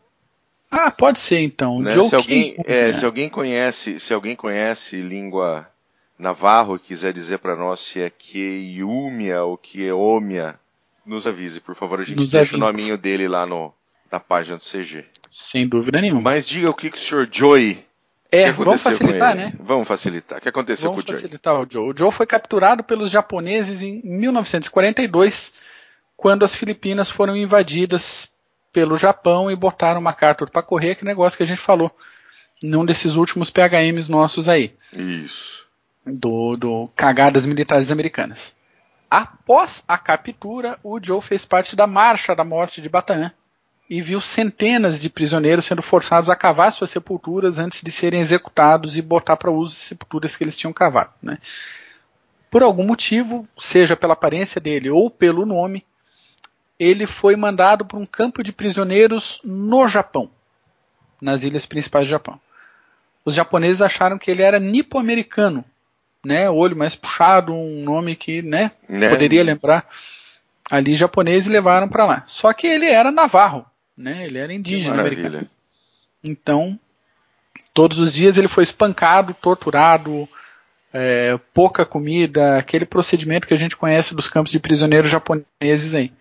Ah, 0.69 0.89
pode 0.89 1.19
ser 1.19 1.39
então. 1.39 1.80
Né? 1.80 1.91
Joe 1.91 2.08
se, 2.08 2.15
alguém, 2.15 2.56
é, 2.65 2.93
se 2.93 3.06
alguém 3.06 3.30
conhece, 3.30 4.00
se 4.00 4.13
alguém 4.13 4.36
conhece 4.36 5.02
língua 5.02 5.67
navarro 6.21 6.79
quiser 6.79 7.12
dizer 7.12 7.39
para 7.39 7.55
nós 7.55 7.79
se 7.79 7.99
é 7.99 8.10
Kiyomiya 8.10 9.43
ou 9.43 9.57
Kieomia, 9.57 10.60
nos 11.05 11.25
avise, 11.25 11.60
por 11.60 11.75
favor. 11.75 11.99
A 11.99 12.03
gente 12.03 12.17
nos 12.17 12.31
deixa 12.31 12.55
avise. 12.55 12.63
o 12.63 12.71
nominho 12.71 12.97
dele 12.97 13.27
lá 13.27 13.45
no, 13.45 13.73
na 14.12 14.19
página 14.19 14.57
do 14.57 14.63
CG. 14.63 15.05
Sem 15.27 15.67
dúvida 15.67 15.99
nenhuma. 15.99 16.21
Mas 16.21 16.47
diga 16.47 16.69
o 16.69 16.73
que, 16.73 16.89
que 16.89 16.97
o 16.97 17.01
senhor 17.01 17.27
Joey 17.31 17.86
é, 18.31 18.49
vamos 18.51 18.81
facilitar, 18.81 19.36
né? 19.36 19.53
Vamos 19.60 19.88
facilitar. 19.88 20.38
O 20.39 20.41
que 20.41 20.47
aconteceu 20.47 20.89
vamos 20.89 21.03
com 21.03 21.12
o 21.12 21.13
Joe? 21.13 21.21
facilitar 21.21 21.60
o 21.60 21.67
Joe. 21.69 21.91
O 21.91 21.97
Joe 21.97 22.12
foi 22.12 22.25
capturado 22.25 22.81
pelos 22.81 23.12
japoneses 23.12 23.81
em 23.81 24.01
1942, 24.03 25.51
quando 26.15 26.45
as 26.45 26.55
Filipinas 26.55 27.10
foram 27.10 27.36
invadidas 27.36 28.31
pelo 28.71 28.95
Japão 28.95 29.51
e 29.51 29.55
botaram 29.55 29.99
uma 29.99 30.13
carta 30.13 30.47
para 30.47 30.63
correr, 30.63 30.95
que 30.95 31.03
negócio 31.03 31.36
que 31.36 31.43
a 31.43 31.47
gente 31.47 31.60
falou 31.60 31.91
num 32.63 32.86
desses 32.86 33.15
últimos 33.15 33.49
PHMs 33.49 34.07
nossos 34.07 34.47
aí. 34.47 34.73
Isso. 34.95 35.61
Do, 36.05 36.55
do 36.55 36.89
Cagadas 36.95 37.45
Militares 37.45 37.91
Americanas. 37.91 38.55
Após 39.09 39.83
a 39.87 39.97
captura, 39.97 40.79
o 40.83 40.99
Joe 41.01 41.21
fez 41.21 41.45
parte 41.45 41.75
da 41.75 41.85
Marcha 41.85 42.35
da 42.35 42.43
Morte 42.43 42.81
de 42.81 42.89
Bataan, 42.89 43.31
e 43.91 44.01
viu 44.01 44.21
centenas 44.21 44.97
de 44.97 45.09
prisioneiros 45.09 45.65
sendo 45.65 45.81
forçados 45.81 46.29
a 46.29 46.35
cavar 46.35 46.71
suas 46.71 46.89
sepulturas 46.89 47.59
antes 47.59 47.83
de 47.83 47.91
serem 47.91 48.21
executados 48.21 48.95
e 48.95 49.01
botar 49.01 49.35
para 49.35 49.51
uso 49.51 49.73
as 49.73 49.81
sepulturas 49.81 50.33
que 50.33 50.45
eles 50.45 50.55
tinham 50.57 50.71
cavado. 50.71 51.11
Né? 51.21 51.37
Por 52.49 52.63
algum 52.63 52.85
motivo, 52.85 53.45
seja 53.59 53.97
pela 53.97 54.13
aparência 54.13 54.61
dele 54.61 54.89
ou 54.89 55.11
pelo 55.11 55.45
nome, 55.45 55.85
ele 56.79 57.05
foi 57.05 57.35
mandado 57.35 57.83
para 57.83 57.99
um 57.99 58.05
campo 58.05 58.41
de 58.41 58.53
prisioneiros 58.53 59.41
no 59.43 59.85
Japão, 59.89 60.31
nas 61.21 61.43
ilhas 61.43 61.65
principais 61.65 62.07
do 62.07 62.11
Japão. 62.11 62.39
Os 63.25 63.35
japoneses 63.35 63.81
acharam 63.81 64.17
que 64.17 64.31
ele 64.31 64.41
era 64.41 64.57
nipo-americano, 64.57 65.65
né, 66.23 66.49
olho 66.49 66.75
mais 66.75 66.95
puxado, 66.95 67.53
um 67.53 67.84
nome 67.84 68.15
que, 68.15 68.41
né, 68.41 68.71
né? 68.88 69.10
poderia 69.10 69.43
lembrar 69.43 69.88
ali 70.69 70.93
japonês 70.93 71.45
e 71.45 71.49
levaram 71.49 71.89
para 71.89 72.05
lá. 72.05 72.23
Só 72.27 72.53
que 72.53 72.67
ele 72.67 72.86
era 72.86 73.12
navarro, 73.12 73.65
né? 73.97 74.25
Ele 74.25 74.38
era 74.38 74.53
indígena 74.53 75.01
americano. 75.01 75.49
Então, 76.23 76.79
todos 77.73 77.99
os 77.99 78.13
dias 78.13 78.38
ele 78.38 78.47
foi 78.47 78.63
espancado, 78.63 79.34
torturado, 79.34 80.29
é, 80.93 81.39
pouca 81.53 81.86
comida, 81.86 82.57
aquele 82.57 82.86
procedimento 82.86 83.47
que 83.47 83.53
a 83.53 83.57
gente 83.57 83.75
conhece 83.75 84.15
dos 84.15 84.29
campos 84.29 84.51
de 84.51 84.60
prisioneiros 84.60 85.10
japoneses 85.10 85.95
aí. 85.95 86.12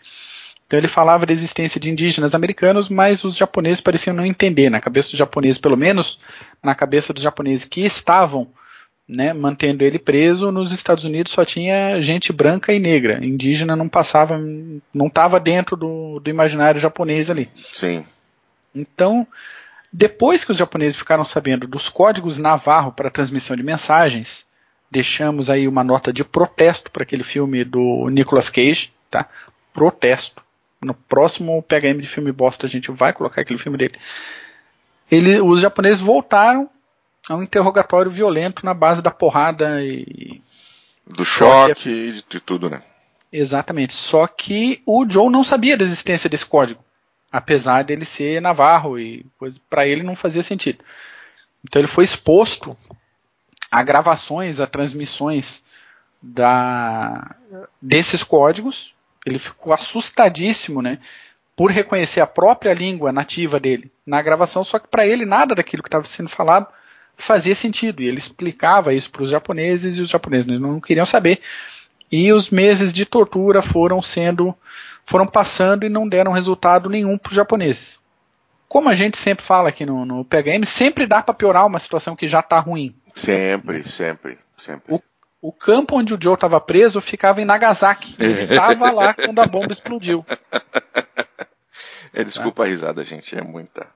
Então 0.66 0.78
ele 0.78 0.88
falava 0.88 1.26
da 1.26 1.32
existência 1.32 1.80
de 1.80 1.90
indígenas 1.90 2.32
americanos, 2.32 2.88
mas 2.88 3.24
os 3.24 3.36
japoneses 3.36 3.80
pareciam 3.80 4.14
não 4.14 4.24
entender. 4.24 4.70
Na 4.70 4.80
cabeça 4.80 5.10
dos 5.10 5.18
japoneses, 5.18 5.58
pelo 5.58 5.76
menos 5.76 6.20
na 6.62 6.76
cabeça 6.76 7.12
dos 7.12 7.24
japoneses 7.24 7.64
que 7.64 7.80
estavam 7.80 8.48
né, 9.10 9.32
mantendo 9.32 9.82
ele 9.82 9.98
preso, 9.98 10.52
nos 10.52 10.70
Estados 10.70 11.04
Unidos 11.04 11.32
só 11.32 11.44
tinha 11.44 12.00
gente 12.00 12.32
branca 12.32 12.72
e 12.72 12.78
negra. 12.78 13.18
Indígena 13.20 13.74
não 13.74 13.88
passava, 13.88 14.40
não 14.94 15.08
estava 15.08 15.40
dentro 15.40 15.76
do, 15.76 16.20
do 16.20 16.30
imaginário 16.30 16.80
japonês 16.80 17.28
ali. 17.28 17.50
Sim. 17.72 18.04
Então, 18.72 19.26
depois 19.92 20.44
que 20.44 20.52
os 20.52 20.56
japoneses 20.56 20.96
ficaram 20.96 21.24
sabendo 21.24 21.66
dos 21.66 21.88
códigos 21.88 22.38
Navarro 22.38 22.92
para 22.92 23.10
transmissão 23.10 23.56
de 23.56 23.64
mensagens, 23.64 24.46
deixamos 24.88 25.50
aí 25.50 25.66
uma 25.66 25.82
nota 25.82 26.12
de 26.12 26.22
protesto 26.22 26.88
para 26.88 27.02
aquele 27.02 27.24
filme 27.24 27.64
do 27.64 28.08
Nicolas 28.10 28.48
Cage, 28.48 28.92
tá? 29.10 29.28
Protesto. 29.74 30.40
No 30.80 30.94
próximo 30.94 31.60
PHM 31.62 32.00
de 32.00 32.06
filme 32.06 32.30
bosta 32.30 32.66
a 32.66 32.70
gente 32.70 32.92
vai 32.92 33.12
colocar 33.12 33.40
aquele 33.40 33.58
filme 33.58 33.76
dele. 33.76 33.94
Ele, 35.10 35.40
os 35.40 35.60
japoneses 35.60 36.00
voltaram 36.00 36.70
a 37.30 37.36
um 37.36 37.44
interrogatório 37.44 38.10
violento 38.10 38.66
na 38.66 38.74
base 38.74 39.00
da 39.00 39.10
porrada 39.10 39.80
e 39.84 40.42
do 41.06 41.24
choque 41.24 41.88
e 41.88 42.12
de, 42.12 42.24
de 42.28 42.40
tudo, 42.40 42.68
né? 42.68 42.82
Exatamente. 43.32 43.92
Só 43.92 44.26
que 44.26 44.82
o 44.84 45.08
Joe 45.08 45.30
não 45.30 45.44
sabia 45.44 45.76
da 45.76 45.84
existência 45.84 46.28
desse 46.28 46.44
código, 46.44 46.84
apesar 47.30 47.84
dele 47.84 48.04
ser 48.04 48.42
navarro 48.42 48.98
e 48.98 49.24
para 49.68 49.86
ele 49.86 50.02
não 50.02 50.16
fazia 50.16 50.42
sentido. 50.42 50.84
Então 51.62 51.80
ele 51.80 51.86
foi 51.86 52.02
exposto 52.02 52.76
a 53.70 53.80
gravações, 53.84 54.58
a 54.58 54.66
transmissões 54.66 55.62
da, 56.20 57.36
desses 57.80 58.24
códigos 58.24 58.92
ele 59.24 59.38
ficou 59.38 59.72
assustadíssimo, 59.72 60.82
né? 60.82 60.98
Por 61.54 61.70
reconhecer 61.70 62.20
a 62.20 62.26
própria 62.26 62.74
língua 62.74 63.12
nativa 63.12 63.60
dele 63.60 63.92
na 64.04 64.20
gravação, 64.20 64.64
só 64.64 64.80
que 64.80 64.88
para 64.88 65.06
ele 65.06 65.24
nada 65.24 65.54
daquilo 65.54 65.82
que 65.82 65.88
estava 65.88 66.04
sendo 66.06 66.28
falado 66.28 66.66
fazia 67.20 67.54
sentido. 67.54 68.02
E 68.02 68.08
ele 68.08 68.18
explicava 68.18 68.94
isso 68.94 69.10
para 69.10 69.22
os 69.22 69.30
japoneses 69.30 69.96
e 69.96 70.02
os 70.02 70.10
japoneses 70.10 70.46
não 70.46 70.80
queriam 70.80 71.06
saber. 71.06 71.40
E 72.10 72.32
os 72.32 72.50
meses 72.50 72.92
de 72.92 73.04
tortura 73.04 73.62
foram 73.62 74.02
sendo, 74.02 74.54
foram 75.04 75.26
passando 75.26 75.84
e 75.84 75.88
não 75.88 76.08
deram 76.08 76.32
resultado 76.32 76.88
nenhum 76.88 77.16
para 77.16 77.30
os 77.30 77.36
japoneses. 77.36 78.00
Como 78.68 78.88
a 78.88 78.94
gente 78.94 79.16
sempre 79.16 79.44
fala 79.44 79.68
aqui 79.68 79.84
no, 79.84 80.04
no 80.04 80.24
PHM, 80.24 80.64
sempre 80.64 81.06
dá 81.06 81.22
para 81.22 81.34
piorar 81.34 81.66
uma 81.66 81.78
situação 81.78 82.16
que 82.16 82.26
já 82.26 82.40
está 82.40 82.58
ruim. 82.58 82.94
Sempre, 83.14 83.86
sempre, 83.88 84.38
sempre. 84.56 84.94
O 84.94 85.00
o 85.42 85.52
campo 85.52 85.96
onde 85.96 86.12
o 86.12 86.18
Joe 86.20 86.34
estava 86.34 86.60
preso 86.60 87.00
ficava 87.00 87.40
em 87.40 87.44
Nagasaki. 87.44 88.14
Ele 88.20 88.44
estava 88.44 88.90
lá 88.90 89.14
quando 89.14 89.40
a 89.40 89.46
bomba 89.46 89.72
explodiu. 89.72 90.24
É, 92.12 92.24
desculpa 92.24 92.62
tá? 92.62 92.68
a 92.68 92.70
risada, 92.70 93.04
gente, 93.04 93.36
é 93.36 93.42
muita. 93.42 93.86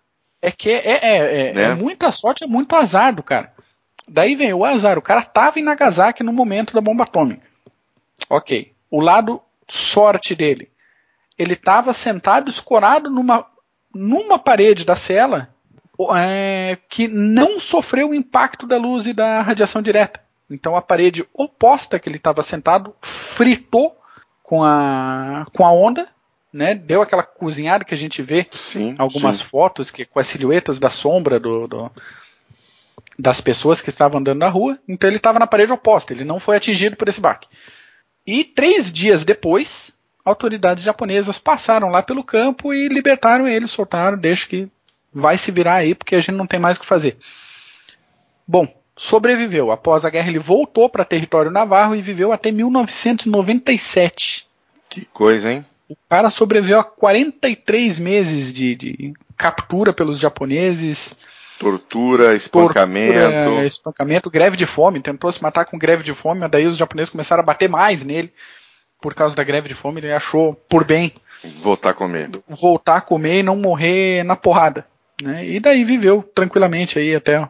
É 0.45 0.51
que 0.51 0.71
é, 0.71 0.83
é, 0.87 0.99
é, 1.03 1.49
é 1.49 1.53
né? 1.55 1.63
é, 1.63 1.75
muita 1.75 2.13
sorte, 2.13 2.45
é 2.45 2.47
muito 2.47 2.77
azar 2.77 3.15
do 3.15 3.23
cara. 3.23 3.55
Daí 4.07 4.35
vem 4.35 4.53
o 4.53 4.63
azar, 4.63 4.99
o 4.99 5.03
cara 5.03 5.21
estava 5.21 5.59
em 5.59 5.63
Nagasaki 5.63 6.23
no 6.23 6.35
momento 6.35 6.75
da 6.75 6.83
bomba 6.83 7.05
atômica. 7.05 7.47
Ok. 8.29 8.75
O 8.91 9.01
lado 9.01 9.41
sorte 9.67 10.35
dele. 10.35 10.71
Ele 11.39 11.55
estava 11.55 11.95
sentado 11.95 12.51
escorado 12.51 13.09
numa, 13.09 13.47
numa 13.95 14.39
parede 14.39 14.85
da 14.85 14.95
cela 14.95 15.49
é, 16.15 16.77
que 16.91 17.09
não 17.09 17.59
sofreu 17.59 18.11
o 18.11 18.15
impacto 18.15 18.67
da 18.67 18.77
luz 18.77 19.07
e 19.07 19.15
da 19.15 19.41
radiação 19.41 19.81
direta. 19.81 20.21
Então 20.51 20.77
a 20.77 20.83
parede 20.83 21.27
oposta 21.33 21.99
que 21.99 22.07
ele 22.07 22.19
estava 22.19 22.43
sentado 22.43 22.95
fritou 23.01 23.97
com 24.43 24.63
a, 24.63 25.47
com 25.57 25.65
a 25.65 25.73
onda, 25.73 26.07
né? 26.55 26.73
Deu 26.73 27.03
aquela 27.03 27.25
cozinhada 27.25 27.85
que 27.85 27.93
a 27.93 27.99
gente 27.99 28.23
vê 28.23 28.47
sim, 28.51 28.95
algumas 28.97 29.39
sim. 29.39 29.45
fotos 29.45 29.91
que 29.91 30.05
com 30.05 30.21
as 30.21 30.29
silhuetas 30.29 30.79
da 30.79 30.89
sombra 30.89 31.41
do, 31.41 31.67
do, 31.67 31.91
das 33.19 33.41
pessoas 33.41 33.81
que 33.81 33.91
estavam 33.91 34.21
andando 34.21 34.39
na 34.39 34.49
rua. 34.49 34.79
Então 34.89 35.11
ele 35.11 35.17
estava 35.17 35.41
na 35.41 35.49
parede 35.49 35.73
oposta, 35.73 36.13
ele 36.13 36.23
não 36.25 36.39
foi 36.39 36.57
atingido 36.57 36.95
por 36.95 37.09
esse 37.09 37.21
baque. 37.21 37.49
E 38.25 38.45
três 38.45 38.93
dias 38.93 39.25
depois, 39.25 39.93
autoridades 40.25 40.85
japonesas 40.85 41.39
passaram 41.39 41.89
lá 41.89 42.05
pelo 42.05 42.23
campo 42.23 42.73
e 42.73 42.87
libertaram 42.87 43.49
ele, 43.49 43.67
soltaram, 43.67 44.17
deixa 44.17 44.47
que 44.47 44.69
vai 45.13 45.37
se 45.37 45.51
virar 45.51 45.75
aí 45.75 45.93
porque 45.93 46.15
a 46.15 46.21
gente 46.21 46.37
não 46.37 46.47
tem 46.47 46.61
mais 46.61 46.77
o 46.77 46.81
que 46.81 46.87
fazer. 46.87 47.19
Bom, 48.47 48.73
sobreviveu. 48.97 49.73
Após 49.73 50.05
a 50.05 50.11
guerra, 50.11 50.29
ele 50.29 50.39
voltou 50.39 50.89
para 50.89 51.05
território 51.05 51.51
navarro 51.51 51.97
e 51.97 52.03
viveu 52.03 52.33
até 52.33 52.53
1997. 52.53 54.47
Que 54.89 55.05
coisa, 55.07 55.53
hein? 55.53 55.65
O 55.89 55.97
cara 56.09 56.31
sobreviveu 56.31 56.81
a 56.81 56.85
43 56.85 57.99
meses 57.99 58.53
de, 58.53 58.75
de 58.75 59.13
captura 59.37 59.93
pelos 59.93 60.19
japoneses. 60.19 61.15
Tortura, 61.59 62.35
espancamento. 62.35 63.19
Tortura, 63.19 63.67
espancamento, 63.67 64.31
greve 64.31 64.57
de 64.57 64.67
fome. 64.67 65.01
Tentou 65.01 65.31
se 65.31 65.43
matar 65.43 65.67
com 65.67 65.79
greve 65.79 66.03
de 66.03 66.15
fome, 66.15 66.41
mas 66.41 66.51
daí 66.51 66.67
os 66.67 66.77
japoneses 66.77 67.11
começaram 67.11 67.43
a 67.43 67.47
bater 67.47 67.69
mais 67.69 68.03
nele. 68.03 68.33
Por 69.01 69.15
causa 69.15 69.37
da 69.37 69.45
greve 69.45 69.69
de 69.69 69.75
fome, 69.75 70.01
ele 70.01 70.13
achou 70.13 70.55
por 70.55 70.85
bem. 70.85 71.13
Voltar 71.63 71.91
a 71.91 71.95
comer. 71.95 72.31
Voltar 72.49 72.97
a 72.97 73.01
comer 73.03 73.41
e 73.41 73.43
não 73.43 73.57
morrer 73.57 74.25
na 74.25 74.35
porrada. 74.35 74.87
Né? 75.23 75.47
E 75.47 75.61
daí 75.61 75.85
viveu 75.85 76.23
tranquilamente 76.35 76.99
aí 76.99 77.15
até 77.15 77.49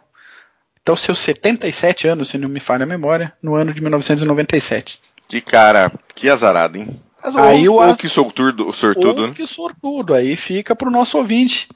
até 0.84 0.92
os 0.92 1.00
seus 1.00 1.18
77 1.20 2.08
anos, 2.08 2.28
se 2.28 2.36
não 2.36 2.46
me 2.46 2.60
falha 2.60 2.82
a 2.82 2.86
memória, 2.86 3.32
no 3.42 3.54
ano 3.54 3.72
de 3.72 3.80
1997. 3.80 5.00
Que 5.26 5.40
cara, 5.40 5.90
que 6.14 6.28
azarado, 6.28 6.76
hein? 6.76 7.00
Mas, 7.24 7.36
aí 7.36 7.68
ou, 7.68 7.82
ou 7.82 7.96
que 7.96 8.08
sortudo, 8.08 8.70
sortudo 8.72 9.22
ou 9.22 9.28
né? 9.28 9.34
que 9.34 9.46
sortudo, 9.46 10.12
aí 10.12 10.36
fica 10.36 10.76
pro 10.76 10.90
nosso 10.90 11.16
ouvinte 11.16 11.68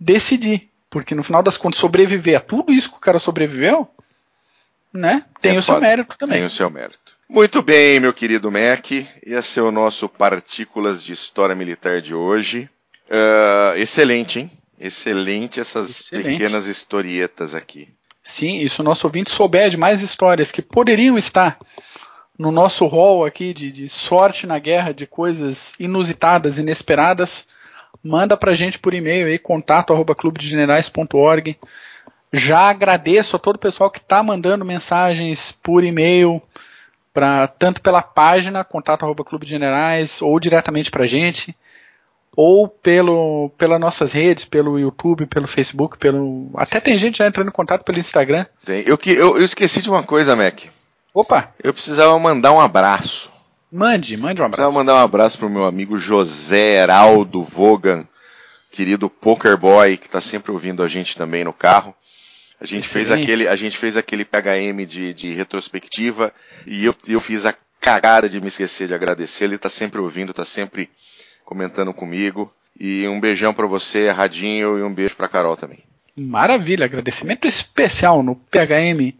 decidir. 0.00 0.70
Porque 0.88 1.14
no 1.14 1.22
final 1.22 1.42
das 1.42 1.58
contas, 1.58 1.78
sobreviver 1.80 2.38
a 2.38 2.40
tudo 2.40 2.72
isso 2.72 2.90
que 2.90 2.96
o 2.96 3.00
cara 3.00 3.18
sobreviveu, 3.18 3.86
né? 4.92 5.24
Tem 5.42 5.56
é 5.56 5.58
o 5.58 5.62
foda. 5.62 5.78
seu 5.78 5.88
mérito 5.88 6.16
também. 6.16 6.38
Tem 6.38 6.46
o 6.46 6.50
seu 6.50 6.70
mérito. 6.70 7.16
Muito 7.28 7.60
bem, 7.60 8.00
meu 8.00 8.14
querido 8.14 8.50
Mac. 8.50 8.90
Esse 9.22 9.58
é 9.58 9.62
o 9.62 9.70
nosso 9.70 10.08
Partículas 10.08 11.04
de 11.04 11.12
História 11.12 11.54
Militar 11.54 12.00
de 12.00 12.14
hoje. 12.14 12.70
Uh, 13.10 13.76
excelente, 13.76 14.38
hein? 14.38 14.50
Excelente 14.78 15.60
essas 15.60 15.90
excelente. 15.90 16.30
pequenas 16.30 16.66
historietas 16.66 17.54
aqui. 17.54 17.88
Sim, 18.22 18.60
e 18.60 18.68
se 18.68 18.80
o 18.80 18.84
nosso 18.84 19.06
ouvinte 19.06 19.30
souber 19.30 19.70
de 19.70 19.76
mais 19.76 20.02
histórias 20.02 20.50
que 20.50 20.62
poderiam 20.62 21.18
estar 21.18 21.58
no 22.38 22.50
nosso 22.50 22.86
rol 22.86 23.24
aqui 23.24 23.54
de, 23.54 23.70
de 23.72 23.88
sorte 23.88 24.46
na 24.46 24.58
guerra, 24.58 24.92
de 24.92 25.06
coisas 25.06 25.74
inusitadas, 25.78 26.58
inesperadas, 26.58 27.46
manda 28.02 28.36
pra 28.36 28.54
gente 28.54 28.78
por 28.78 28.94
e-mail 28.94 29.26
aí, 29.26 29.38
contato 29.38 29.92
arroba 29.92 30.14
clubedegenerais.org. 30.14 31.56
Já 32.32 32.68
agradeço 32.68 33.36
a 33.36 33.38
todo 33.38 33.56
o 33.56 33.60
pessoal 33.60 33.90
que 33.90 33.98
está 33.98 34.22
mandando 34.22 34.64
mensagens 34.64 35.52
por 35.52 35.84
e-mail, 35.84 36.42
pra, 37.14 37.46
tanto 37.46 37.80
pela 37.80 38.02
página, 38.02 38.64
contato 38.64 39.04
arroba 39.04 39.24
clube 39.24 39.46
ou 40.20 40.38
diretamente 40.38 40.90
pra 40.90 41.06
gente 41.06 41.56
ou 42.36 42.68
pelo 42.68 43.50
pelas 43.56 43.80
nossas 43.80 44.12
redes, 44.12 44.44
pelo 44.44 44.78
YouTube, 44.78 45.24
pelo 45.24 45.46
Facebook, 45.46 45.96
pelo 45.96 46.50
até 46.54 46.78
tem 46.78 46.98
gente 46.98 47.18
já 47.18 47.26
entrando 47.26 47.48
em 47.48 47.52
contato 47.52 47.82
pelo 47.82 47.98
Instagram. 47.98 48.44
Tem. 48.64 48.84
Eu 48.86 48.98
que 48.98 49.10
eu, 49.10 49.38
eu 49.38 49.44
esqueci 49.44 49.80
de 49.80 49.88
uma 49.88 50.02
coisa, 50.02 50.36
Mac. 50.36 50.66
Opa. 51.16 51.54
Eu 51.64 51.72
precisava 51.72 52.18
mandar 52.18 52.52
um 52.52 52.60
abraço. 52.60 53.32
Mande, 53.72 54.18
mande 54.18 54.42
um 54.42 54.44
abraço. 54.44 54.60
Precisava 54.60 54.74
mandar 54.74 54.94
um 54.96 55.02
abraço 55.02 55.38
pro 55.38 55.48
meu 55.48 55.64
amigo 55.64 55.96
José 55.96 56.74
Heraldo 56.74 57.42
Vogan, 57.42 58.06
querido 58.70 59.08
Poker 59.08 59.56
Boy, 59.56 59.96
que 59.96 60.04
está 60.04 60.20
sempre 60.20 60.52
ouvindo 60.52 60.82
a 60.82 60.88
gente 60.88 61.16
também 61.16 61.42
no 61.42 61.54
carro. 61.54 61.94
A 62.60 62.66
gente 62.66 62.86
fez 62.86 63.10
aquele, 63.10 63.48
a 63.48 63.56
gente 63.56 63.78
fez 63.78 63.96
aquele 63.96 64.26
PHM 64.26 64.84
de, 64.86 65.14
de 65.14 65.32
retrospectiva 65.32 66.34
e 66.66 66.84
eu, 66.84 66.94
eu 67.08 67.18
fiz 67.18 67.46
a 67.46 67.54
cagada 67.80 68.28
de 68.28 68.38
me 68.38 68.48
esquecer 68.48 68.86
de 68.86 68.92
agradecer. 68.92 69.44
Ele 69.44 69.54
está 69.54 69.70
sempre 69.70 69.98
ouvindo, 69.98 70.32
está 70.32 70.44
sempre 70.44 70.90
comentando 71.46 71.94
comigo. 71.94 72.52
E 72.78 73.08
um 73.08 73.18
beijão 73.18 73.54
para 73.54 73.66
você, 73.66 74.10
Radinho, 74.10 74.78
e 74.78 74.82
um 74.82 74.92
beijo 74.92 75.16
para 75.16 75.28
Carol 75.28 75.56
também. 75.56 75.82
Maravilha, 76.14 76.84
agradecimento 76.84 77.46
especial 77.46 78.22
no 78.22 78.36
PHM 78.36 79.16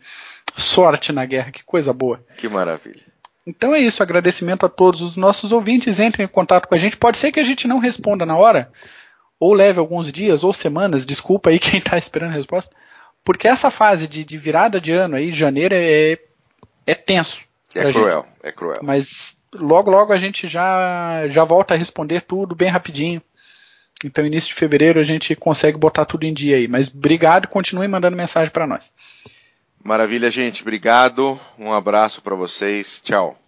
Sorte 0.57 1.12
na 1.12 1.25
Guerra, 1.25 1.51
que 1.51 1.62
coisa 1.62 1.92
boa. 1.92 2.25
Que 2.37 2.49
maravilha. 2.49 3.03
Então 3.47 3.75
é 3.75 3.79
isso, 3.79 4.03
agradecimento 4.03 4.66
a 4.66 4.69
todos 4.69 5.03
os 5.03 5.16
nossos 5.16 5.53
ouvintes, 5.53 6.01
entrem 6.01 6.25
em 6.25 6.29
contato 6.29 6.66
com 6.66 6.75
a 6.75 6.79
gente. 6.79 6.97
Pode 6.97 7.19
ser 7.19 7.31
que 7.31 7.38
a 7.38 7.45
gente 7.45 7.69
não 7.69 7.79
responda 7.79 8.27
na 8.27 8.37
hora, 8.37 8.73
ou 9.38 9.55
leve 9.55 9.79
alguns 9.79 10.11
dias 10.11 10.42
ou 10.42 10.53
semanas, 10.53 11.07
desculpa 11.07 11.51
aí 11.51 11.59
quem 11.61 11.79
está 11.79 11.97
esperando 11.97 12.33
a 12.33 12.37
resposta, 12.37 12.75
porque 13.25 13.47
essa 13.47 13.71
fase 13.71 14.09
de, 14.09 14.25
de, 14.25 14.37
virada 14.38 14.81
de 14.81 14.92
ano 14.92 15.16
aí, 15.16 15.33
janeiro, 15.33 15.75
é, 15.77 16.19
é 16.87 16.95
tenso. 16.95 17.45
É 17.75 17.92
cruel, 17.92 18.23
gente. 18.23 18.49
é 18.49 18.53
cruel. 18.53 18.81
Mas 18.83 19.37
logo 19.55 19.90
logo 19.90 20.12
a 20.12 20.19
gente 20.19 20.49
já 20.49 21.29
já 21.29 21.45
volta 21.45 21.75
a 21.75 21.77
responder 21.77 22.23
tudo 22.23 22.55
bem 22.55 22.69
rapidinho. 22.69 23.23
Então, 24.05 24.27
início 24.27 24.49
de 24.49 24.55
fevereiro 24.55 25.01
a 25.01 25.05
gente 25.05 25.35
consegue 25.35 25.79
botar 25.79 26.05
tudo 26.05 26.25
em 26.25 26.35
dia 26.35 26.57
aí. 26.57 26.69
Mas 26.69 26.88
obrigado, 26.88 27.49
continue 27.49 27.88
mandando 27.88 28.16
mensagem 28.16 28.53
para 28.53 28.66
nós. 28.66 28.92
Maravilha, 29.87 30.31
gente. 30.31 30.62
Obrigado. 30.62 31.38
Um 31.57 31.72
abraço 31.72 32.20
para 32.20 32.35
vocês. 32.35 33.01
Tchau. 33.01 33.38